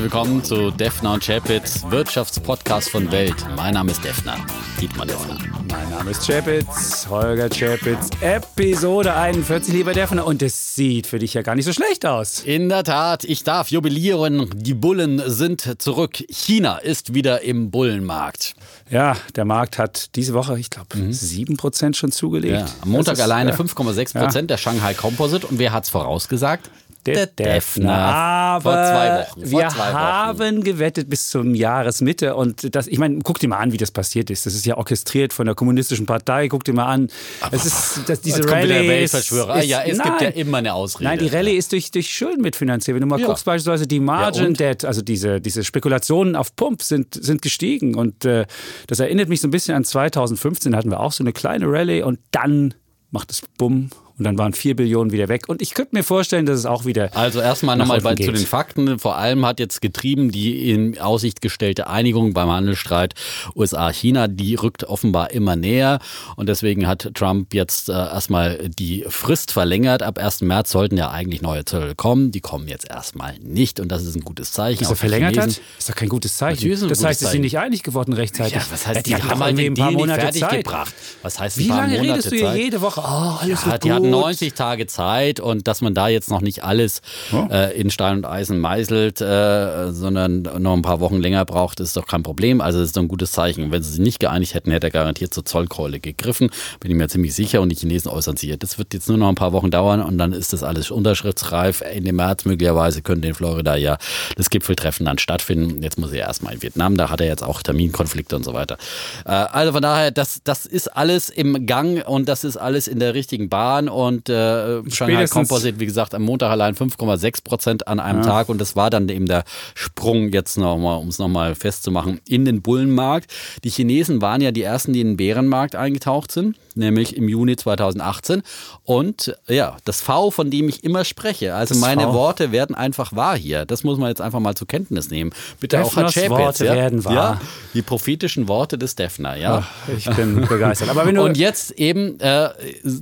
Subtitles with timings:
[0.00, 3.36] Herzlich willkommen zu Defner und Chapitz, Wirtschaftspodcast von Welt.
[3.54, 4.38] Mein Name ist Defner,
[4.80, 5.36] Dietmar Defner.
[5.68, 10.26] Mein Name ist Chapitz, Holger Chapitz, Episode 41, lieber Defner.
[10.26, 12.40] Und es sieht für dich ja gar nicht so schlecht aus.
[12.40, 14.48] In der Tat, ich darf jubilieren.
[14.54, 16.24] Die Bullen sind zurück.
[16.30, 18.54] China ist wieder im Bullenmarkt.
[18.88, 21.10] Ja, der Markt hat diese Woche, ich glaube, mhm.
[21.10, 22.54] 7% schon zugelegt.
[22.54, 24.42] Ja, am Montag ist, alleine 5,6% ja.
[24.42, 25.46] der Shanghai Composite.
[25.46, 26.70] Und wer hat es vorausgesagt?
[27.06, 27.92] Der, Defner.
[27.92, 29.40] Aber vor zwei Wochen.
[29.46, 29.94] Vor wir zwei Wochen.
[29.94, 32.34] haben gewettet bis zum Jahresmitte.
[32.34, 34.46] Und das, ich meine, guck dir mal an, wie das passiert ist.
[34.46, 36.48] Das ist ja orchestriert von der Kommunistischen Partei.
[36.48, 37.08] Guck dir mal an.
[37.50, 39.04] Es ist, das, diese Rallye.
[39.04, 41.04] Ist, ist, ja, es nein, gibt ja immer eine Ausrede.
[41.04, 42.94] Nein, die Rallye ist durch, durch Schulden mitfinanziert.
[42.94, 43.26] Wenn du mal ja.
[43.26, 47.94] guckst, beispielsweise die Margin ja, Debt, also diese, diese Spekulationen auf Pump sind, sind gestiegen.
[47.94, 48.46] Und äh,
[48.86, 50.72] das erinnert mich so ein bisschen an 2015.
[50.72, 52.74] Da hatten wir auch so eine kleine Rallye und dann
[53.10, 55.48] macht es Bumm und dann waren vier Billionen wieder weg.
[55.48, 57.16] Und ich könnte mir vorstellen, dass es auch wieder.
[57.16, 58.98] Also erstmal nochmal zu den Fakten.
[58.98, 63.14] Vor allem hat jetzt getrieben die in Aussicht gestellte Einigung beim Handelsstreit
[63.56, 64.28] USA-China.
[64.28, 66.00] Die rückt offenbar immer näher.
[66.36, 70.02] Und deswegen hat Trump jetzt äh, erstmal die Frist verlängert.
[70.02, 70.42] Ab 1.
[70.42, 72.30] März sollten ja eigentlich neue Zölle kommen.
[72.30, 73.80] Die kommen jetzt erstmal nicht.
[73.80, 74.80] Und das ist ein gutes Zeichen.
[74.80, 75.48] Dass er verlängert hat?
[75.78, 76.88] Ist doch kein gutes Zeichen.
[76.90, 78.52] Das heißt, sie sind nicht einig geworden rechtzeitig.
[78.52, 80.64] Ja, was heißt, ja, die, die haben halt ein paar Monate fertig Zeit.
[80.64, 80.94] gebracht.
[81.22, 83.00] Was heißt Wie lange Monate redest du hier jede Woche?
[83.00, 87.02] Oh, alles ja, hatten 90 Tage Zeit und dass man da jetzt noch nicht alles
[87.32, 87.46] oh.
[87.50, 91.96] äh, in Stein und Eisen meißelt, äh, sondern noch ein paar Wochen länger braucht, ist
[91.96, 92.60] doch kein Problem.
[92.60, 93.72] Also das ist doch ein gutes Zeichen.
[93.72, 96.50] Wenn sie sich nicht geeinigt hätten, hätte er garantiert zur Zollkeule gegriffen.
[96.80, 98.56] Bin ich mir ziemlich sicher und die Chinesen äußern sich.
[98.58, 101.80] Das wird jetzt nur noch ein paar Wochen dauern und dann ist das alles unterschriftsreif.
[101.80, 103.98] Ende März möglicherweise könnte in Florida ja
[104.36, 105.82] das Gipfeltreffen dann stattfinden.
[105.82, 108.76] Jetzt muss er erstmal in Vietnam, da hat er jetzt auch Terminkonflikte und so weiter.
[109.24, 112.98] Äh, also von daher, das, das ist alles im Gang und das ist alles in
[112.98, 117.88] der richtigen Bahn und äh, äh, Shanghai Composite, wie gesagt, am Montag allein 5,6 Prozent
[117.88, 118.26] an einem ja.
[118.26, 118.48] Tag.
[118.48, 122.62] Und das war dann eben der Sprung jetzt nochmal, um es nochmal festzumachen, in den
[122.62, 123.30] Bullenmarkt.
[123.64, 127.56] Die Chinesen waren ja die ersten, die in den Bärenmarkt eingetaucht sind, nämlich im Juni
[127.56, 128.42] 2018.
[128.84, 132.14] Und ja, das V, von dem ich immer spreche, also das meine v.
[132.14, 133.64] Worte werden einfach wahr hier.
[133.64, 135.32] Das muss man jetzt einfach mal zur Kenntnis nehmen.
[135.60, 136.74] Bitte Defners auch Herr Worte ja?
[136.74, 137.14] werden wahr.
[137.14, 137.40] Ja,
[137.74, 139.64] die prophetischen Worte des Defner, ja.
[139.64, 140.88] Ach, ich bin begeistert.
[140.88, 142.50] Aber wenn du Und jetzt eben äh,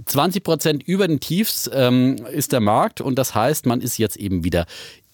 [0.07, 4.17] 20 Prozent über den Tiefs ähm, ist der Markt und das heißt, man ist jetzt
[4.17, 4.67] eben wieder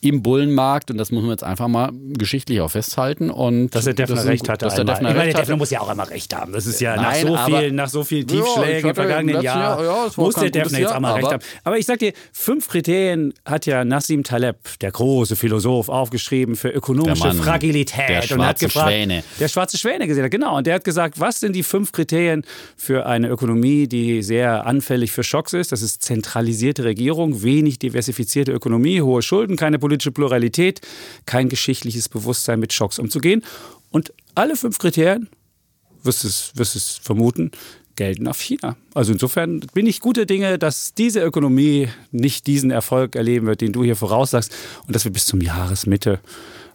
[0.04, 3.31] im Bullenmarkt und das muss man jetzt einfach mal geschichtlich auch festhalten.
[3.31, 4.65] Und dass der Defner recht hatte.
[4.65, 6.53] Dass der Defner ich meine, der Defner muss ja auch einmal recht haben.
[6.53, 9.82] Das ist ja Nein, nach, so viel, nach so vielen Tiefschlägen ja, im vergangenen Jahr,
[9.82, 11.43] Jahr ja, muss der Defner jetzt einmal recht haben.
[11.64, 16.69] Aber ich sag dir, fünf Kriterien hat ja Nassim Taleb, der große Philosoph, aufgeschrieben für
[16.69, 18.09] ökonomische Mann, Fragilität.
[18.09, 19.25] Der schwarze und hat gefragt, Schwäne.
[19.41, 20.59] Der schwarze Schwäne gesehen, genau.
[20.59, 22.44] Und der hat gesagt, was sind die fünf Kriterien
[22.76, 25.72] für eine Ökonomie, die sehr anfällig für Schocks ist?
[25.72, 30.81] Das ist zentralisierte Regierung, wenig diversifizierte Ökonomie, hohe Schulden, keine politische politische Pluralität,
[31.25, 33.44] kein geschichtliches Bewusstsein mit Schocks umzugehen.
[33.91, 35.28] Und alle fünf Kriterien,
[36.03, 37.53] wirst du es, wirst es vermuten,
[37.94, 38.77] gelten auf China.
[38.93, 43.72] Also insofern bin ich guter Dinge, dass diese Ökonomie nicht diesen Erfolg erleben wird, den
[43.72, 44.53] du hier voraussagst
[44.88, 46.19] und dass wir bis zum Jahresmitte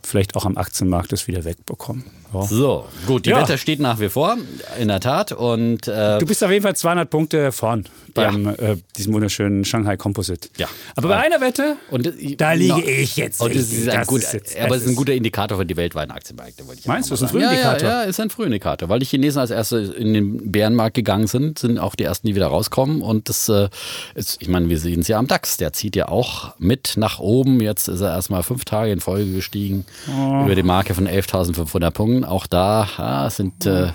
[0.02, 2.06] vielleicht auch am Aktienmarkt das wieder wegbekommen.
[2.34, 2.44] Ja.
[2.44, 3.42] So, gut, die ja.
[3.42, 4.38] Wette steht nach wie vor,
[4.80, 5.32] in der Tat.
[5.32, 8.52] Und, äh, du bist auf jeden Fall 200 Punkte vorn beim ja.
[8.54, 10.50] äh, diesem wunderschönen Shanghai Composite.
[10.58, 10.68] Ja.
[10.96, 13.42] Aber bei einer Wette, und, äh, da liege no, ich jetzt.
[13.42, 15.66] Und das ist ein, das gut, ist jetzt, aber es ist ein guter Indikator für
[15.66, 16.64] die weltweiten Aktienmärkte.
[16.86, 17.90] Meinst du, das ist ein Frühindikator?
[17.90, 21.60] Ja, ja, ist ein Frühindikator, weil die Chinesen als erste in den Bärenmarkt gegangen sind,
[21.60, 23.02] sind auch die ersten, die wieder rauskommen.
[23.02, 23.70] Und das äh,
[24.16, 27.20] ist, ich meine, wir sehen es ja am DAX, der zieht ja auch mit nach
[27.20, 27.60] oben.
[27.62, 30.46] Jetzt ist er erstmal fünf Tage in Folge gestiegen oh.
[30.46, 32.19] über die Marke von 11.500 Punkten.
[32.24, 33.90] Auch da ah, sind äh,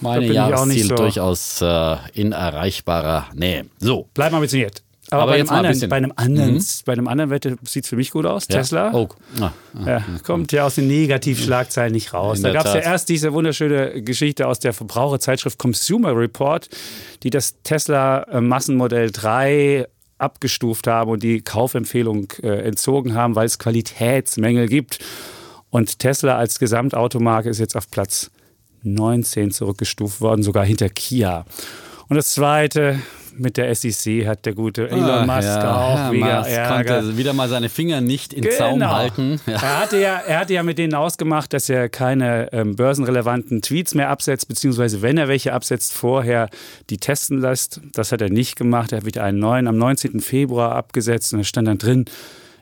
[0.00, 0.94] meine Jahresziele so.
[0.96, 3.66] durchaus äh, in erreichbarer Nähe.
[3.78, 4.08] So.
[4.14, 4.82] Bleib ambitioniert.
[5.12, 6.64] Aber, Aber bei, einem anderen, bei, einem anderen, mhm.
[6.86, 8.46] bei einem anderen Wette sieht es für mich gut aus.
[8.48, 8.58] Ja.
[8.58, 8.94] Tesla.
[8.94, 9.08] Oh.
[9.40, 12.38] Ah, ah, ja, kommt ja aus den Negativschlagzeilen nicht raus.
[12.38, 16.70] In da gab es ja erst diese wunderschöne Geschichte aus der Verbraucherzeitschrift Consumer Report,
[17.22, 19.86] die das Tesla äh, Massenmodell 3
[20.16, 24.98] abgestuft haben und die Kaufempfehlung äh, entzogen haben, weil es Qualitätsmängel gibt.
[25.72, 28.30] Und Tesla als Gesamtautomarke ist jetzt auf Platz
[28.82, 31.46] 19 zurückgestuft worden, sogar hinter Kia.
[32.08, 32.98] Und das Zweite,
[33.38, 37.00] mit der SEC hat der gute Elon Musk ja, auch ja, wieder Musk Ärger.
[37.00, 38.54] konnte wieder mal seine Finger nicht in genau.
[38.54, 39.40] Zaum halten.
[39.46, 39.54] Ja.
[39.54, 43.94] Er, hatte ja, er hatte ja mit denen ausgemacht, dass er keine ähm, börsenrelevanten Tweets
[43.94, 46.50] mehr absetzt, beziehungsweise wenn er welche absetzt, vorher
[46.90, 47.80] die testen lässt.
[47.94, 48.92] Das hat er nicht gemacht.
[48.92, 50.20] Er hat wieder einen neuen am 19.
[50.20, 52.04] Februar abgesetzt und da stand dann drin,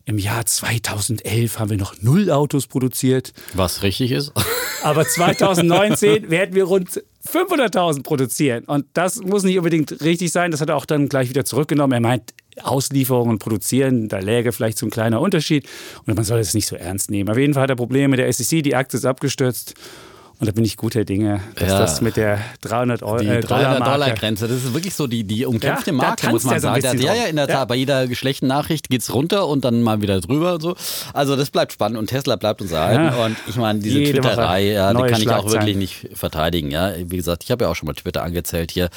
[0.05, 3.33] im Jahr 2011 haben wir noch null Autos produziert.
[3.55, 4.33] Was richtig ist.
[4.83, 8.65] Aber 2019 werden wir rund 500.000 produzieren.
[8.65, 10.51] Und das muss nicht unbedingt richtig sein.
[10.51, 11.93] Das hat er auch dann gleich wieder zurückgenommen.
[11.93, 12.33] Er meint,
[12.63, 15.69] Auslieferung und Produzieren, da läge vielleicht so ein kleiner Unterschied
[16.05, 17.31] und man soll es nicht so ernst nehmen.
[17.31, 19.75] Auf jeden Fall hat er Probleme mit der SEC, die Aktie ist abgestürzt.
[20.41, 21.79] Und da bin ich guter Dinge, dass ja.
[21.79, 25.23] das mit der 300 Euro die äh, 300 Dollar Grenze, das ist wirklich so die,
[25.23, 26.81] die umkämpfte ja, Marke, muss man sagen.
[26.81, 27.57] So ja, ja, in der Tat.
[27.57, 27.65] Ja.
[27.67, 30.77] Bei jeder schlechten Nachricht geht es runter und dann mal wieder drüber und so.
[31.13, 33.19] Also das bleibt spannend und Tesla bleibt uns erhalten.
[33.19, 33.27] Ja.
[33.27, 36.71] Und ich meine, diese Jede Twitterei, ja, die kann ich auch wirklich nicht verteidigen.
[36.71, 38.89] Ja, wie gesagt, ich habe ja auch schon mal Twitter angezählt hier.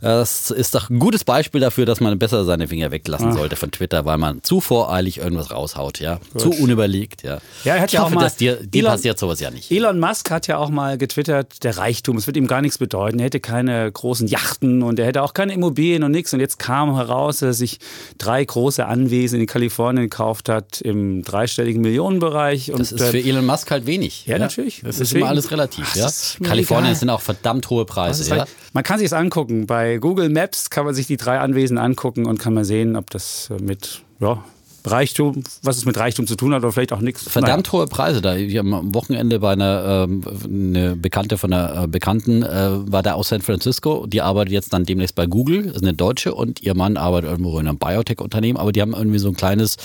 [0.00, 3.36] Das ist doch ein gutes Beispiel dafür, dass man besser seine Finger weglassen Ach.
[3.36, 6.40] sollte von Twitter, weil man zu voreilig irgendwas raushaut, ja, Gut.
[6.40, 7.38] zu unüberlegt, ja.
[7.64, 9.50] Ja, er hat ich ja hoffe, auch mal, dass dir, dir Elon, passiert sowas ja
[9.50, 9.70] nicht.
[9.70, 12.16] Elon Musk hat ja auch mal getwittert der Reichtum.
[12.16, 13.18] Es wird ihm gar nichts bedeuten.
[13.18, 16.32] Er hätte keine großen Yachten und er hätte auch keine Immobilien und nichts.
[16.32, 17.78] Und jetzt kam heraus, dass er sich
[18.18, 22.72] drei große Anwesen in Kalifornien gekauft hat im dreistelligen Millionenbereich.
[22.72, 24.26] Und das ist für Elon Musk halt wenig.
[24.26, 24.38] Ja, ja?
[24.38, 24.82] natürlich.
[24.84, 25.86] Das ist immer alles relativ.
[25.90, 26.10] Ach, ja?
[26.42, 27.00] Kalifornien egal.
[27.00, 28.28] sind auch verdammt hohe Preise.
[28.28, 28.40] Ja?
[28.40, 29.66] Halt, man kann sich es angucken.
[29.66, 33.10] Bei Google Maps kann man sich die drei Anwesen angucken und kann man sehen, ob
[33.10, 34.42] das mit ja,
[34.86, 37.28] Reichtum, was es mit Reichtum zu tun hat oder vielleicht auch nichts.
[37.28, 38.36] Verdammt hohe Preise da.
[38.36, 43.14] Ich am Wochenende bei einer ähm, eine Bekannte von einer äh, Bekannten äh, war da
[43.14, 44.06] aus San Francisco.
[44.06, 47.58] Die arbeitet jetzt dann demnächst bei Google, ist eine Deutsche und ihr Mann arbeitet irgendwo
[47.58, 49.76] in einem Biotech-Unternehmen, aber die haben irgendwie so ein kleines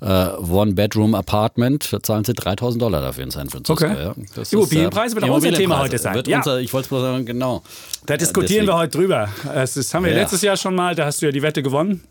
[0.00, 1.92] äh, One-Bedroom-Apartment.
[1.92, 3.72] Da zahlen sie 3000 Dollar dafür in San Francisco.
[3.72, 3.94] Okay.
[3.96, 4.14] Ja.
[4.34, 6.14] Das die Immobilienpreise wird auch unser Thema heute sein.
[6.14, 6.38] Wird ja.
[6.38, 7.62] unser, ich wollte es mal sagen, genau.
[8.06, 9.28] Da diskutieren wir heute drüber.
[9.44, 10.18] Das haben wir ja.
[10.18, 12.02] letztes Jahr schon mal, da hast du ja die Wette gewonnen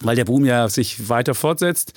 [0.00, 1.92] weil der Boom ja sich weiter fortsetzt.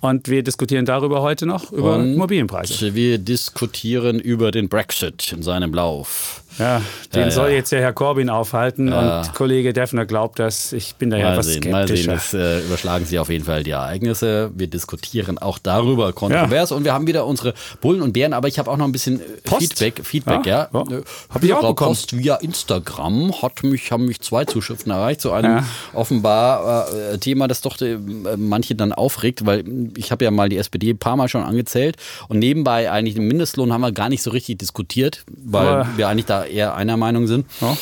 [0.00, 2.94] Und wir diskutieren darüber heute noch, über Und Immobilienpreise.
[2.94, 6.42] Wir diskutieren über den Brexit in seinem Lauf.
[6.58, 6.80] Ja,
[7.14, 9.20] den ja, soll jetzt der Herr Corbyn aufhalten ja.
[9.20, 10.72] und Kollege Defner glaubt das.
[10.72, 12.12] Ich bin da ja etwas sehen, skeptischer.
[12.12, 14.50] Mal sehen, es äh, überschlagen sich auf jeden Fall die Ereignisse.
[14.54, 18.58] Wir diskutieren auch darüber kontrovers und wir haben wieder unsere Bullen und Bären, aber ich
[18.58, 19.78] habe auch noch ein bisschen äh, Post?
[19.78, 20.06] Feedback.
[20.06, 20.68] Feedback, ja.
[20.72, 20.80] ja.
[20.80, 21.90] Äh, habe ich auch bekommen.
[21.90, 27.48] Post via Instagram hat mich, haben mich zwei Zuschriften erreicht zu einem offenbar äh, Thema,
[27.48, 27.98] das doch äh,
[28.36, 29.64] manche dann aufregt, weil
[29.96, 31.96] ich habe ja mal die SPD ein paar Mal schon angezählt
[32.28, 36.08] und nebenbei eigentlich den Mindestlohn haben wir gar nicht so richtig diskutiert, weil aber wir
[36.08, 37.46] eigentlich da eher einer Meinung sind.
[37.60, 37.76] Ja.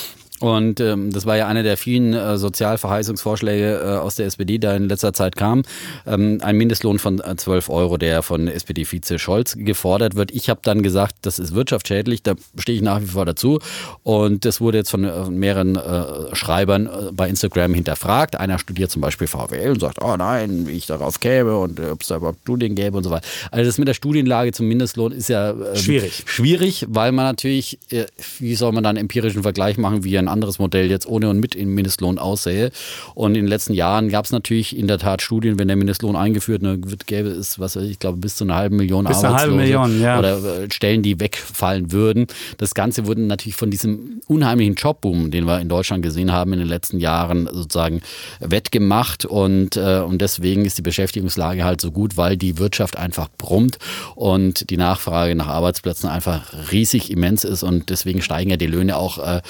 [0.44, 4.76] Und ähm, das war ja einer der vielen äh, Sozialverheißungsvorschläge äh, aus der SPD, der
[4.76, 5.62] in letzter Zeit kam.
[6.06, 10.32] Ähm, ein Mindestlohn von 12 äh, Euro, der von SPD-Vize Scholz gefordert wird.
[10.32, 13.58] Ich habe dann gesagt, das ist wirtschaftsschädlich, da stehe ich nach wie vor dazu.
[14.02, 18.37] Und das wurde jetzt von äh, mehreren äh, Schreibern äh, bei Instagram hinterfragt.
[18.37, 22.02] Einer studiert zum Beispiel VWL und sagt, oh nein, wie ich darauf käme und ob
[22.02, 23.26] es da überhaupt Studien gäbe und so weiter.
[23.50, 26.25] Also das mit der Studienlage zum Mindestlohn ist ja schwierig.
[26.26, 27.79] Schwierig, weil man natürlich,
[28.41, 31.54] wie soll man dann empirischen Vergleich machen, wie ein anderes Modell jetzt ohne und mit
[31.54, 32.70] im Mindestlohn aussähe.
[33.14, 36.16] Und in den letzten Jahren gab es natürlich in der Tat Studien, wenn der Mindestlohn
[36.16, 39.56] eingeführt wird, gäbe es, was ich glaube, bis zu einer halben Million bis Arbeitslose halbe
[39.56, 40.19] Million, ja.
[40.19, 42.26] oder äh, Stellen, die wegfallen würden.
[42.58, 46.58] Das Ganze wurde natürlich von diesem unheimlichen Jobboom, den wir in Deutschland gesehen haben in
[46.58, 48.02] den letzten Jahren, sozusagen
[48.40, 49.25] wettgemacht.
[49.25, 53.78] Und, äh, und deswegen ist die Beschäftigungslage halt so gut, weil die Wirtschaft einfach brummt
[54.14, 56.42] und die Nachfrage nach Arbeitsplätzen einfach
[56.72, 57.62] riesig immens ist.
[57.62, 59.40] Und deswegen steigen ja die Löhne auch äh,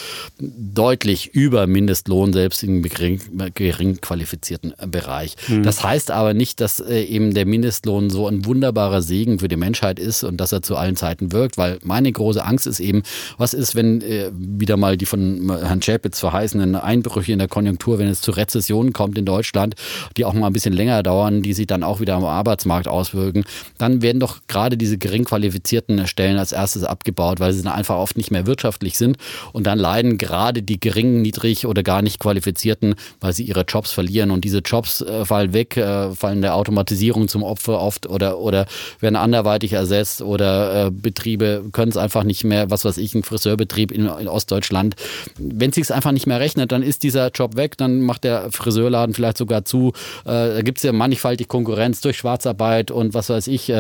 [0.75, 3.21] deutlich über Mindestlohn, selbst im gering,
[3.55, 5.37] gering qualifizierten Bereich.
[5.49, 5.63] Mhm.
[5.63, 9.57] Das heißt aber nicht, dass äh, eben der Mindestlohn so ein wunderbarer Segen für die
[9.57, 13.03] Menschheit ist und dass er zu allen Zeiten wirkt, weil meine große Angst ist eben,
[13.39, 17.99] was ist, wenn äh, wieder mal die von Herrn Schäpitz verheißenen Einbrüche in der Konjunktur,
[17.99, 19.75] wenn es zu Rezessionen kommt in Deutschland,
[20.17, 23.45] die auch mal ein bisschen länger dauern, die sich dann auch wieder am Arbeitsmarkt auswirken,
[23.79, 27.97] dann werden doch gerade diese gering qualifizierten Stellen als erstes abgebaut, weil sie dann einfach
[27.97, 29.17] oft nicht mehr wirtschaftlich sind
[29.53, 33.93] und dann leiden gerade die geringen, niedrig oder gar nicht qualifizierten, weil sie ihre Jobs
[33.93, 34.31] verlieren.
[34.31, 38.67] Und diese Jobs äh, fallen weg, äh, fallen der Automatisierung zum Opfer oft oder, oder
[39.01, 43.23] werden anderweitig ersetzt oder äh, Betriebe können es einfach nicht mehr, was weiß ich, ein
[43.23, 44.97] Friseurbetrieb in, in Ostdeutschland.
[45.39, 48.51] Wenn es sich einfach nicht mehr rechnet, dann ist dieser Job weg, dann macht der
[48.51, 49.93] Friseurladen vielleicht sogar zu.
[50.25, 53.73] Äh, da gibt es ja mannigfaltig Konkurrenz durch Schwarzarbeit und was weiß ich.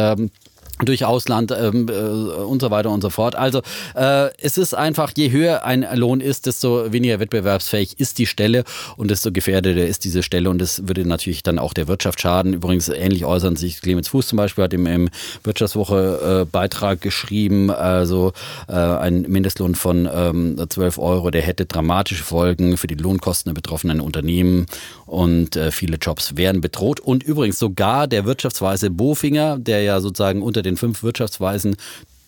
[0.85, 3.37] Durch Ausland ähm, äh, und so weiter und so fort.
[3.37, 3.63] Also
[3.95, 8.65] äh, es ist einfach, je höher ein Lohn ist, desto weniger wettbewerbsfähig ist die Stelle
[8.97, 12.55] und desto gefährdeter ist diese Stelle und das würde natürlich dann auch der Wirtschaft schaden.
[12.55, 15.11] Übrigens ähnlich äußern sich Clemens Fuß zum Beispiel, hat im, im
[15.45, 18.33] Wirtschaftswoche äh, Beitrag geschrieben, also
[18.69, 23.55] äh, ein Mindestlohn von ähm, 12 Euro, der hätte dramatische Folgen für die Lohnkosten der
[23.55, 24.67] betroffenen Unternehmen
[25.15, 27.01] und äh, viele Jobs wären bedroht.
[27.01, 31.77] Und übrigens sogar der Wirtschaftsweise Bofinger, der ja sozusagen unter den fünf Wirtschaftsweisen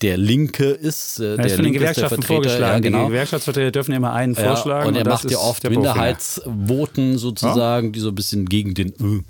[0.03, 1.19] der Linke ist.
[1.19, 2.75] Äh, der ist von den Gewerkschaften vorgeschlagen.
[2.75, 3.05] Ja, genau.
[3.05, 4.83] Die Gewerkschaftsvertreter dürfen immer einen vorschlagen.
[4.83, 7.93] Ja, und er und macht ja oft Minderheitsvoten sozusagen, ja?
[7.93, 9.23] die so ein bisschen gegen den äh,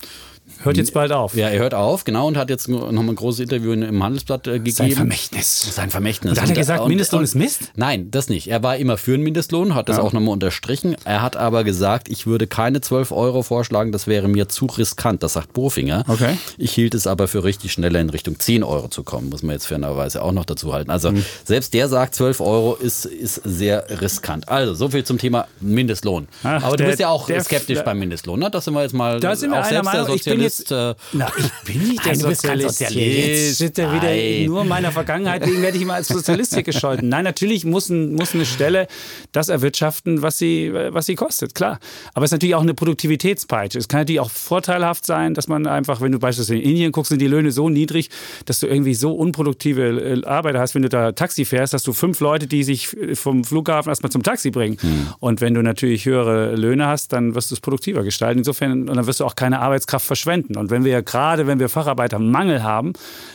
[0.63, 1.35] Hört jetzt bald auf.
[1.35, 4.53] Ja, er hört auf, genau, und hat jetzt nochmal ein großes Interview im Handelsblatt äh,
[4.53, 4.77] gegeben.
[4.77, 5.75] Sein Vermächtnis.
[5.75, 6.33] Sein Vermächtnis.
[6.33, 7.73] Und hat er gesagt, und, Mindestlohn und, ist Mist?
[7.77, 8.49] Nein, das nicht.
[8.49, 10.03] Er war immer für einen Mindestlohn, hat das ja.
[10.03, 10.97] auch nochmal unterstrichen.
[11.05, 15.23] Er hat aber gesagt, ich würde keine 12 Euro vorschlagen, das wäre mir zu riskant.
[15.23, 16.05] Das sagt Bofinger.
[16.09, 16.37] Okay.
[16.59, 19.55] Ich hielt es aber für richtig, schneller in Richtung 10 Euro zu kommen, muss man
[19.55, 20.91] jetzt fairerweise auch noch dazu halten.
[20.91, 21.25] Also mhm.
[21.45, 24.49] selbst der sagt, 12 Euro ist, ist sehr riskant.
[24.49, 26.29] Also, so viel zum Thema Mindestlohn.
[26.43, 28.51] Ach, aber der, du bist ja auch skeptisch beim Mindestlohn, ne?
[28.51, 30.46] Das sind wir jetzt mal da sind wir auch selbst Meinung, der Sozialist.
[30.47, 32.79] Ich bin jetzt, äh, na, ich bin nicht der Sozialist.
[32.79, 32.97] Sozialist.
[32.97, 37.09] Jetzt steht er wieder nur meiner Vergangenheit wegen werde ich immer als Sozialist hier gescholten.
[37.09, 38.87] Nein, natürlich muss, ein, muss eine Stelle
[39.33, 41.79] das erwirtschaften, was sie, was sie kostet, klar.
[42.15, 43.79] Aber es ist natürlich auch eine Produktivitätspeitsche.
[43.79, 47.11] Es kann natürlich auch vorteilhaft sein, dass man einfach, wenn du beispielsweise in Indien guckst,
[47.11, 48.11] sind die Löhne so niedrig,
[48.45, 51.93] dass du irgendwie so unproduktive äh, Arbeiter hast, wenn du da Taxi fährst, dass du
[51.93, 54.77] fünf Leute, die sich vom Flughafen erstmal zum Taxi bringen.
[54.81, 55.09] Hm.
[55.19, 58.39] Und wenn du natürlich höhere Löhne hast, dann wirst du es produktiver gestalten.
[58.39, 60.36] Insofern, und dann wirst du auch keine Arbeitskraft verschwenden.
[60.45, 62.93] Und wenn wir gerade, wenn wir Facharbeitermangel haben,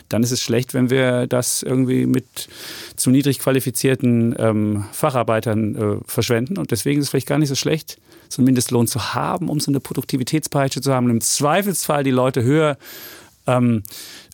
[0.10, 2.48] dann ist es schlecht, wenn wir das irgendwie mit
[2.96, 6.58] zu niedrig qualifizierten ähm, Facharbeitern äh, verschwenden.
[6.58, 7.98] Und deswegen ist es vielleicht gar nicht so schlecht,
[8.30, 12.12] so einen Mindestlohn zu haben, um so eine Produktivitätspeitsche zu haben und im Zweifelsfall die
[12.12, 12.78] Leute höher
[13.48, 13.84] ähm,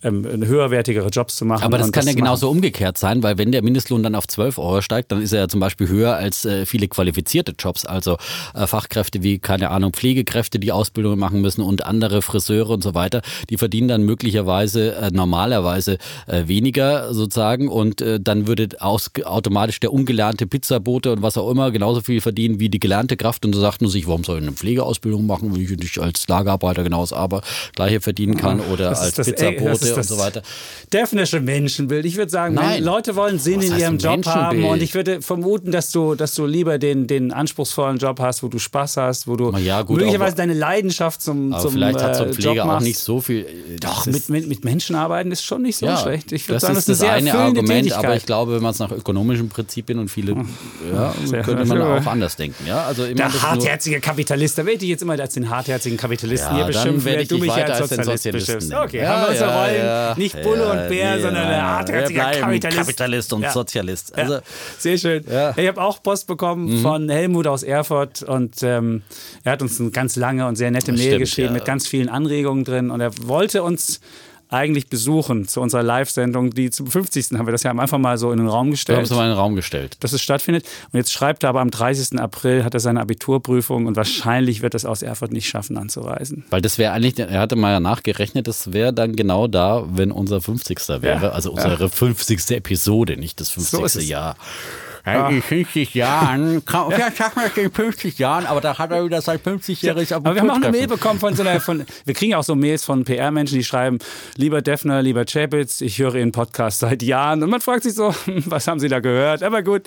[0.03, 1.63] ähm, höherwertigere Jobs zu machen.
[1.63, 4.57] Aber das kann das ja genauso umgekehrt sein, weil wenn der Mindestlohn dann auf 12
[4.57, 8.17] Euro steigt, dann ist er ja zum Beispiel höher als äh, viele qualifizierte Jobs, also
[8.53, 12.93] äh, Fachkräfte wie, keine Ahnung, Pflegekräfte, die Ausbildungen machen müssen und andere Friseure und so
[12.93, 17.67] weiter, die verdienen dann möglicherweise äh, normalerweise äh, weniger sozusagen.
[17.67, 22.21] Und äh, dann würde aus, automatisch der ungelernte Pizzabote und was auch immer genauso viel
[22.21, 23.45] verdienen wie die gelernte Kraft.
[23.45, 26.27] Und so sagt man sich, warum soll ich eine Pflegeausbildung machen, wenn ich nicht als
[26.27, 27.41] Lagerarbeiter genauso aber
[27.75, 30.41] gleiche verdienen kann oder als Pizzabote und so weiter.
[30.91, 32.05] Defnische Menschenbild.
[32.05, 32.83] Ich würde sagen, Nein.
[32.83, 36.45] Leute wollen Sinn in ihrem Job haben und ich würde vermuten, dass du, dass du
[36.45, 40.35] lieber den, den anspruchsvollen Job hast, wo du Spaß hast, wo du ja, gut, möglicherweise
[40.35, 43.41] deine Leidenschaft zum, aber zum vielleicht hat so ein äh, Pfleger auch nicht so viel.
[43.41, 46.31] Äh, Doch, mit, mit, mit Menschen arbeiten ist schon nicht so ja, schlecht.
[46.31, 48.91] Ich würde sagen, das ist das, eine Argument, aber ich glaube, wenn man es nach
[48.91, 50.35] ökonomischen Prinzipien und viele,
[50.91, 52.65] ja, ja könnte man auch anders denken.
[52.67, 56.65] Ja, also Der hartherzige Kapitalist, da werde ich jetzt immer als den hartherzigen Kapitalisten hier
[56.65, 58.73] beschimpfen, werde du mich als Sozialist beschimpfst.
[58.73, 60.17] Okay, haben wir unsere Rollen.
[60.17, 62.77] Nicht Bulle und Bär, sondern eine hartherziger Kapitalist.
[62.77, 64.17] Kapitalist und Sozialist.
[64.17, 64.39] Also,
[64.77, 65.23] Sehr schön.
[65.55, 66.81] Ich habe auch Post bekommen mhm.
[66.81, 69.03] von Helmut aus Erfurt und ähm,
[69.43, 72.09] er hat uns eine ganz lange und sehr nette Mail stimmt, geschrieben mit ganz vielen
[72.09, 73.99] Anregungen drin und er wollte uns
[74.49, 76.51] eigentlich besuchen zu unserer Live-Sendung.
[76.51, 77.37] Die zum 50.
[77.37, 78.95] haben wir das ja einfach mal so in den Raum gestellt.
[78.95, 79.97] Wir haben es mal in den Raum gestellt.
[79.99, 80.65] Dass es stattfindet.
[80.91, 82.19] Und jetzt schreibt er aber am 30.
[82.19, 86.45] April hat er seine Abiturprüfung und wahrscheinlich wird es aus Erfurt nicht schaffen, anzureisen.
[86.49, 90.41] Weil das wäre eigentlich, er hatte mal nachgerechnet, das wäre dann genau da, wenn unser
[90.41, 90.79] 50.
[91.01, 91.23] wäre.
[91.23, 91.89] Ja, also unsere ja.
[91.89, 92.51] 50.
[92.51, 93.91] Episode, nicht das 50.
[93.91, 94.35] So Jahr.
[95.07, 95.29] Ja.
[95.29, 99.39] In 50 Jahren, schaffen wir es in 50 Jahren, aber da hat er wieder sein
[99.39, 102.43] 50-jähriges Aber wir haben auch eine Mail bekommen von so einer, von, wir kriegen auch
[102.43, 103.99] so Mails von PR-Menschen, die schreiben,
[104.35, 107.41] lieber Defner, lieber Chapitz, ich höre Ihren Podcast seit Jahren.
[107.41, 109.43] Und man fragt sich so, was haben Sie da gehört?
[109.43, 109.83] Aber gut,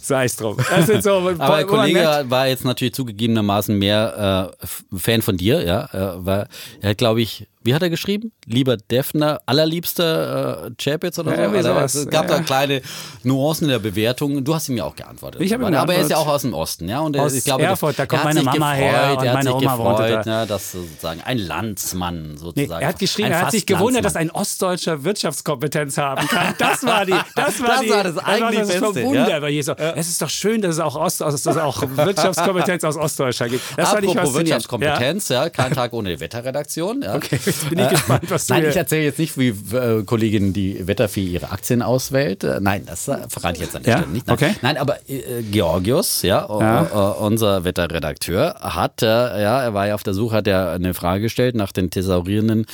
[0.00, 0.58] sei es drum.
[1.00, 6.24] So, aber der Kollege war jetzt natürlich zugegebenermaßen mehr äh, Fan von dir, ja, äh,
[6.24, 6.48] weil
[6.82, 8.32] er hat, glaube ich, wie hat er geschrieben?
[8.46, 11.42] Lieber Defner, allerliebster äh, Chapitz oder so?
[11.42, 12.38] Ja, also, es gab ja.
[12.38, 12.80] da kleine
[13.22, 14.42] Nuancen in der Bewertung.
[14.42, 15.42] Du hast ihm ja auch geantwortet.
[15.42, 17.00] Ich ihm aber, er ist ja auch aus dem Osten, ja.
[17.00, 20.26] Und aus ich glaube, Erfurt, da kommt meine Mama gefreut, her und meine Oma gefreut,
[20.26, 20.40] da.
[20.40, 22.78] ne, dass sozusagen ein Landsmann sozusagen.
[22.78, 26.54] Nee, er hat geschrieben, er hat sich gewundert, dass ein Ostdeutscher Wirtschaftskompetenz haben kann.
[26.58, 29.00] Das war die, das war das die, war das eigentlich das Beste.
[29.00, 29.42] Ja?
[29.42, 32.96] Weil so, es ist doch schön, dass es auch, Ost, dass es auch Wirtschaftskompetenz aus
[32.96, 33.62] Ostdeutscher gibt.
[33.76, 37.02] Das Apropos Wirtschaftskompetenz, ja, kein Tag ohne Wetterredaktion.
[37.02, 37.16] Ja.
[37.16, 40.52] Okay, jetzt bin ich gespannt was du Nein, ich erzähle jetzt nicht, wie äh, Kollegin
[40.52, 42.44] die Wetterfee ihre Aktien auswählt.
[42.44, 43.98] Äh, nein, das äh, verrate ich jetzt an der ja?
[43.98, 44.26] Stelle nicht.
[44.26, 44.54] Nein, okay.
[44.62, 46.82] nein aber äh, Georgios, ja, ja.
[47.18, 51.54] unser Wetterredakteur, hat, ja, er war ja auf der Suche, hat er eine Frage gestellt
[51.54, 52.66] nach den thesaurierenden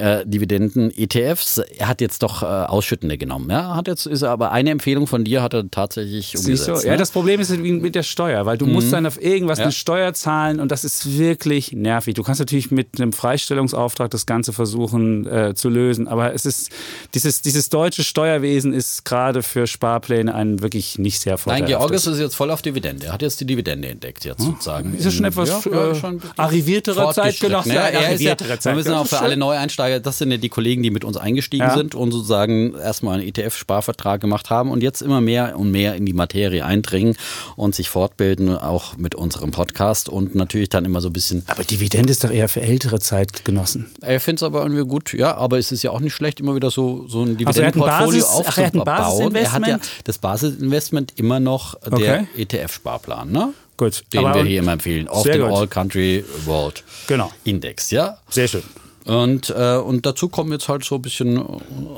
[0.00, 1.58] äh, Dividenden-ETFs.
[1.58, 3.50] Er hat jetzt doch äh, ausschüttende genommen.
[3.50, 3.76] Ja?
[3.76, 6.64] Hat jetzt, ist aber eine Empfehlung von dir hat er tatsächlich umgesetzt.
[6.64, 6.86] So?
[6.86, 6.92] Ne?
[6.92, 8.72] Ja, das Problem ist mit der Steuer, weil du mhm.
[8.72, 9.64] musst dann auf irgendwas ja.
[9.64, 12.14] eine Steuer zahlen und das ist wirklich nervig.
[12.14, 16.70] Du kannst natürlich mit einem Freistellungsauftrag das Ganze versuchen äh, zu lösen, aber es ist
[17.14, 21.70] dieses, dieses deutsche Steuerwesen ist gerade für Sparpläne ein wirklich nicht sehr vorteilhaftes.
[21.70, 23.06] Nein, Georges ist jetzt voll auf Dividende.
[23.06, 24.52] Er hat jetzt die Dividende entdeckt jetzt hm?
[24.52, 24.94] sozusagen.
[24.94, 27.72] Ist ja schon etwas ja, äh, schon arriviertere Zeitgenossen?
[27.72, 30.82] Ja, er ist ja, wir müssen auch für alle Neueinsteiger das sind ja die Kollegen,
[30.82, 31.74] die mit uns eingestiegen ja.
[31.74, 36.06] sind und sozusagen erstmal einen ETF-Sparvertrag gemacht haben und jetzt immer mehr und mehr in
[36.06, 37.16] die Materie eindringen
[37.56, 41.42] und sich fortbilden, auch mit unserem Podcast und natürlich dann immer so ein bisschen.
[41.46, 43.90] Aber Dividende ist doch eher für ältere Zeitgenossen.
[44.02, 46.54] Er findet es aber irgendwie gut, ja, aber es ist ja auch nicht schlecht, immer
[46.54, 49.34] wieder so, so ein Dividendenportfolio also aufzubauen.
[49.34, 52.26] Er, hat ja das Basisinvestment immer noch der okay.
[52.36, 53.54] ETF-Sparplan, ne?
[53.80, 54.04] Gut.
[54.12, 55.08] Den wir hier immer empfehlen.
[55.08, 57.32] Auf dem All Country World genau.
[57.44, 58.18] Index, ja?
[58.28, 58.62] Sehr schön.
[59.06, 61.42] Und, äh, und dazu kommen jetzt halt so ein bisschen äh,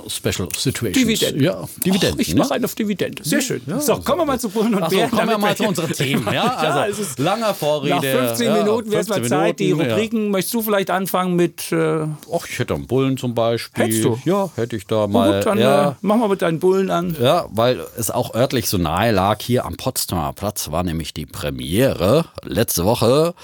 [0.09, 0.93] Special Situations.
[0.93, 1.43] Dividenden.
[1.43, 2.21] Ja, Dividenden.
[2.21, 3.25] ich mache einen auf Dividende.
[3.25, 3.61] Sehr schön.
[3.67, 5.11] Ja, so, kommen wir mal zu Bullen und Bären.
[5.11, 6.27] So, kommen wir mal zu unseren Themen.
[6.33, 7.97] Ja, also ja, langer Vorrede.
[7.97, 9.59] Nach 15 ja, Minuten wäre es mal Zeit.
[9.59, 11.73] Die Rubriken, möchtest du vielleicht anfangen mit...
[11.73, 13.85] Äh, Ach, ich hätte einen Bullen zum Beispiel.
[13.85, 14.19] Hättest du?
[14.25, 15.39] Ja, hätte ich da mal.
[15.39, 15.91] Gut, dann ja.
[15.91, 17.17] äh, mach mal mit deinen Bullen an.
[17.21, 19.41] Ja, weil es auch örtlich so nahe lag.
[19.43, 23.35] Hier am Potsdamer Platz war nämlich die Premiere letzte Woche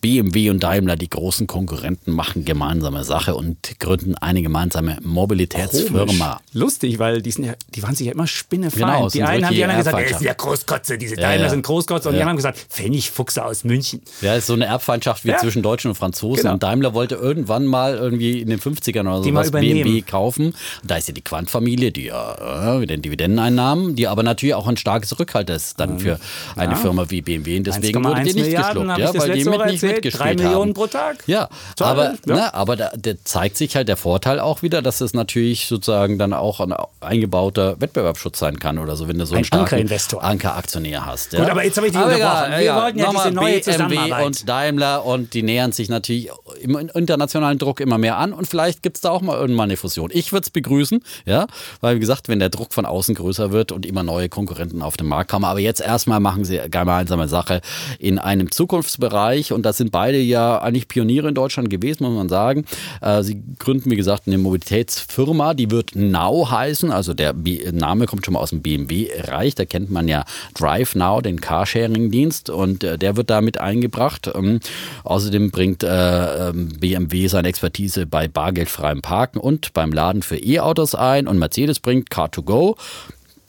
[0.00, 6.04] BMW und Daimler, die großen Konkurrenten, machen gemeinsame Sache und gründen eine gemeinsame Mobilitätsfirma.
[6.06, 6.24] Komisch.
[6.52, 8.80] Lustig, weil die, sind ja, die waren sich ja immer spinnefein.
[8.80, 11.50] Genau, die einen haben die anderen gesagt, er ist ja Großkotze, diese ja, Daimler ja.
[11.50, 12.08] sind Großkotze.
[12.08, 14.00] Und die anderen haben gesagt, Pfennigfuchse aus München.
[14.22, 16.42] Ja, ist so eine Erbfeindschaft wie zwischen Deutschen und Franzosen.
[16.42, 16.54] Genau.
[16.54, 20.46] Und Daimler wollte irgendwann mal irgendwie in den 50ern oder so was BMW kaufen.
[20.46, 24.66] Und da ist ja die Quant-Familie, die ja äh, den Dividendeneinnahmen, die aber natürlich auch
[24.66, 26.18] ein starkes Rückhalt ist dann für
[26.56, 27.58] eine Firma wie BMW.
[27.58, 30.74] Und deswegen wurde die nicht Milliarden, geschluckt, ja, weil die mit nicht mitgespielt Drei Millionen
[30.74, 31.24] pro Tag.
[31.26, 32.34] Ja, Toll, aber, ja.
[32.34, 36.18] Ne, aber da, da, zeigt sich halt der Vorteil auch wieder, dass es natürlich sozusagen
[36.18, 40.18] dann auch ein eingebauter Wettbewerbsschutz sein kann oder so, wenn du so einen ein starken
[40.20, 41.32] Ankeraktionär hast.
[41.32, 41.40] Ja?
[41.40, 42.50] Gut, aber jetzt habe ich die aber unterbrochen.
[42.52, 46.30] Wir ja, wollten ja diese neue BMW und Daimler und die nähern sich natürlich
[46.60, 49.76] im internationalen Druck immer mehr an und vielleicht gibt es da auch mal irgendwann eine
[49.76, 50.10] Fusion.
[50.12, 51.46] Ich würde es begrüßen, ja,
[51.80, 54.96] weil wie gesagt, wenn der Druck von außen größer wird und immer neue Konkurrenten auf
[54.96, 57.60] den Markt kommen, aber jetzt erstmal machen sie gemeinsame Sache
[57.98, 62.28] in einem Zukunftsbereich und das sind beide ja eigentlich Pioniere in Deutschland gewesen, muss man
[62.28, 62.64] sagen.
[63.00, 66.90] Äh, sie gründen, wie gesagt, eine Mobilitätsfirma, die wird Now heißen.
[66.90, 67.34] Also der
[67.72, 69.54] Name kommt schon mal aus dem BMW-Reich.
[69.54, 72.50] Da kennt man ja Drive Now, den Carsharing-Dienst.
[72.50, 74.30] Und äh, der wird damit eingebracht.
[74.34, 74.60] Ähm,
[75.04, 80.94] außerdem bringt äh, ähm, BMW seine Expertise bei bargeldfreiem Parken und beim Laden für E-Autos
[80.94, 81.26] ein.
[81.26, 82.76] Und Mercedes bringt Car2Go.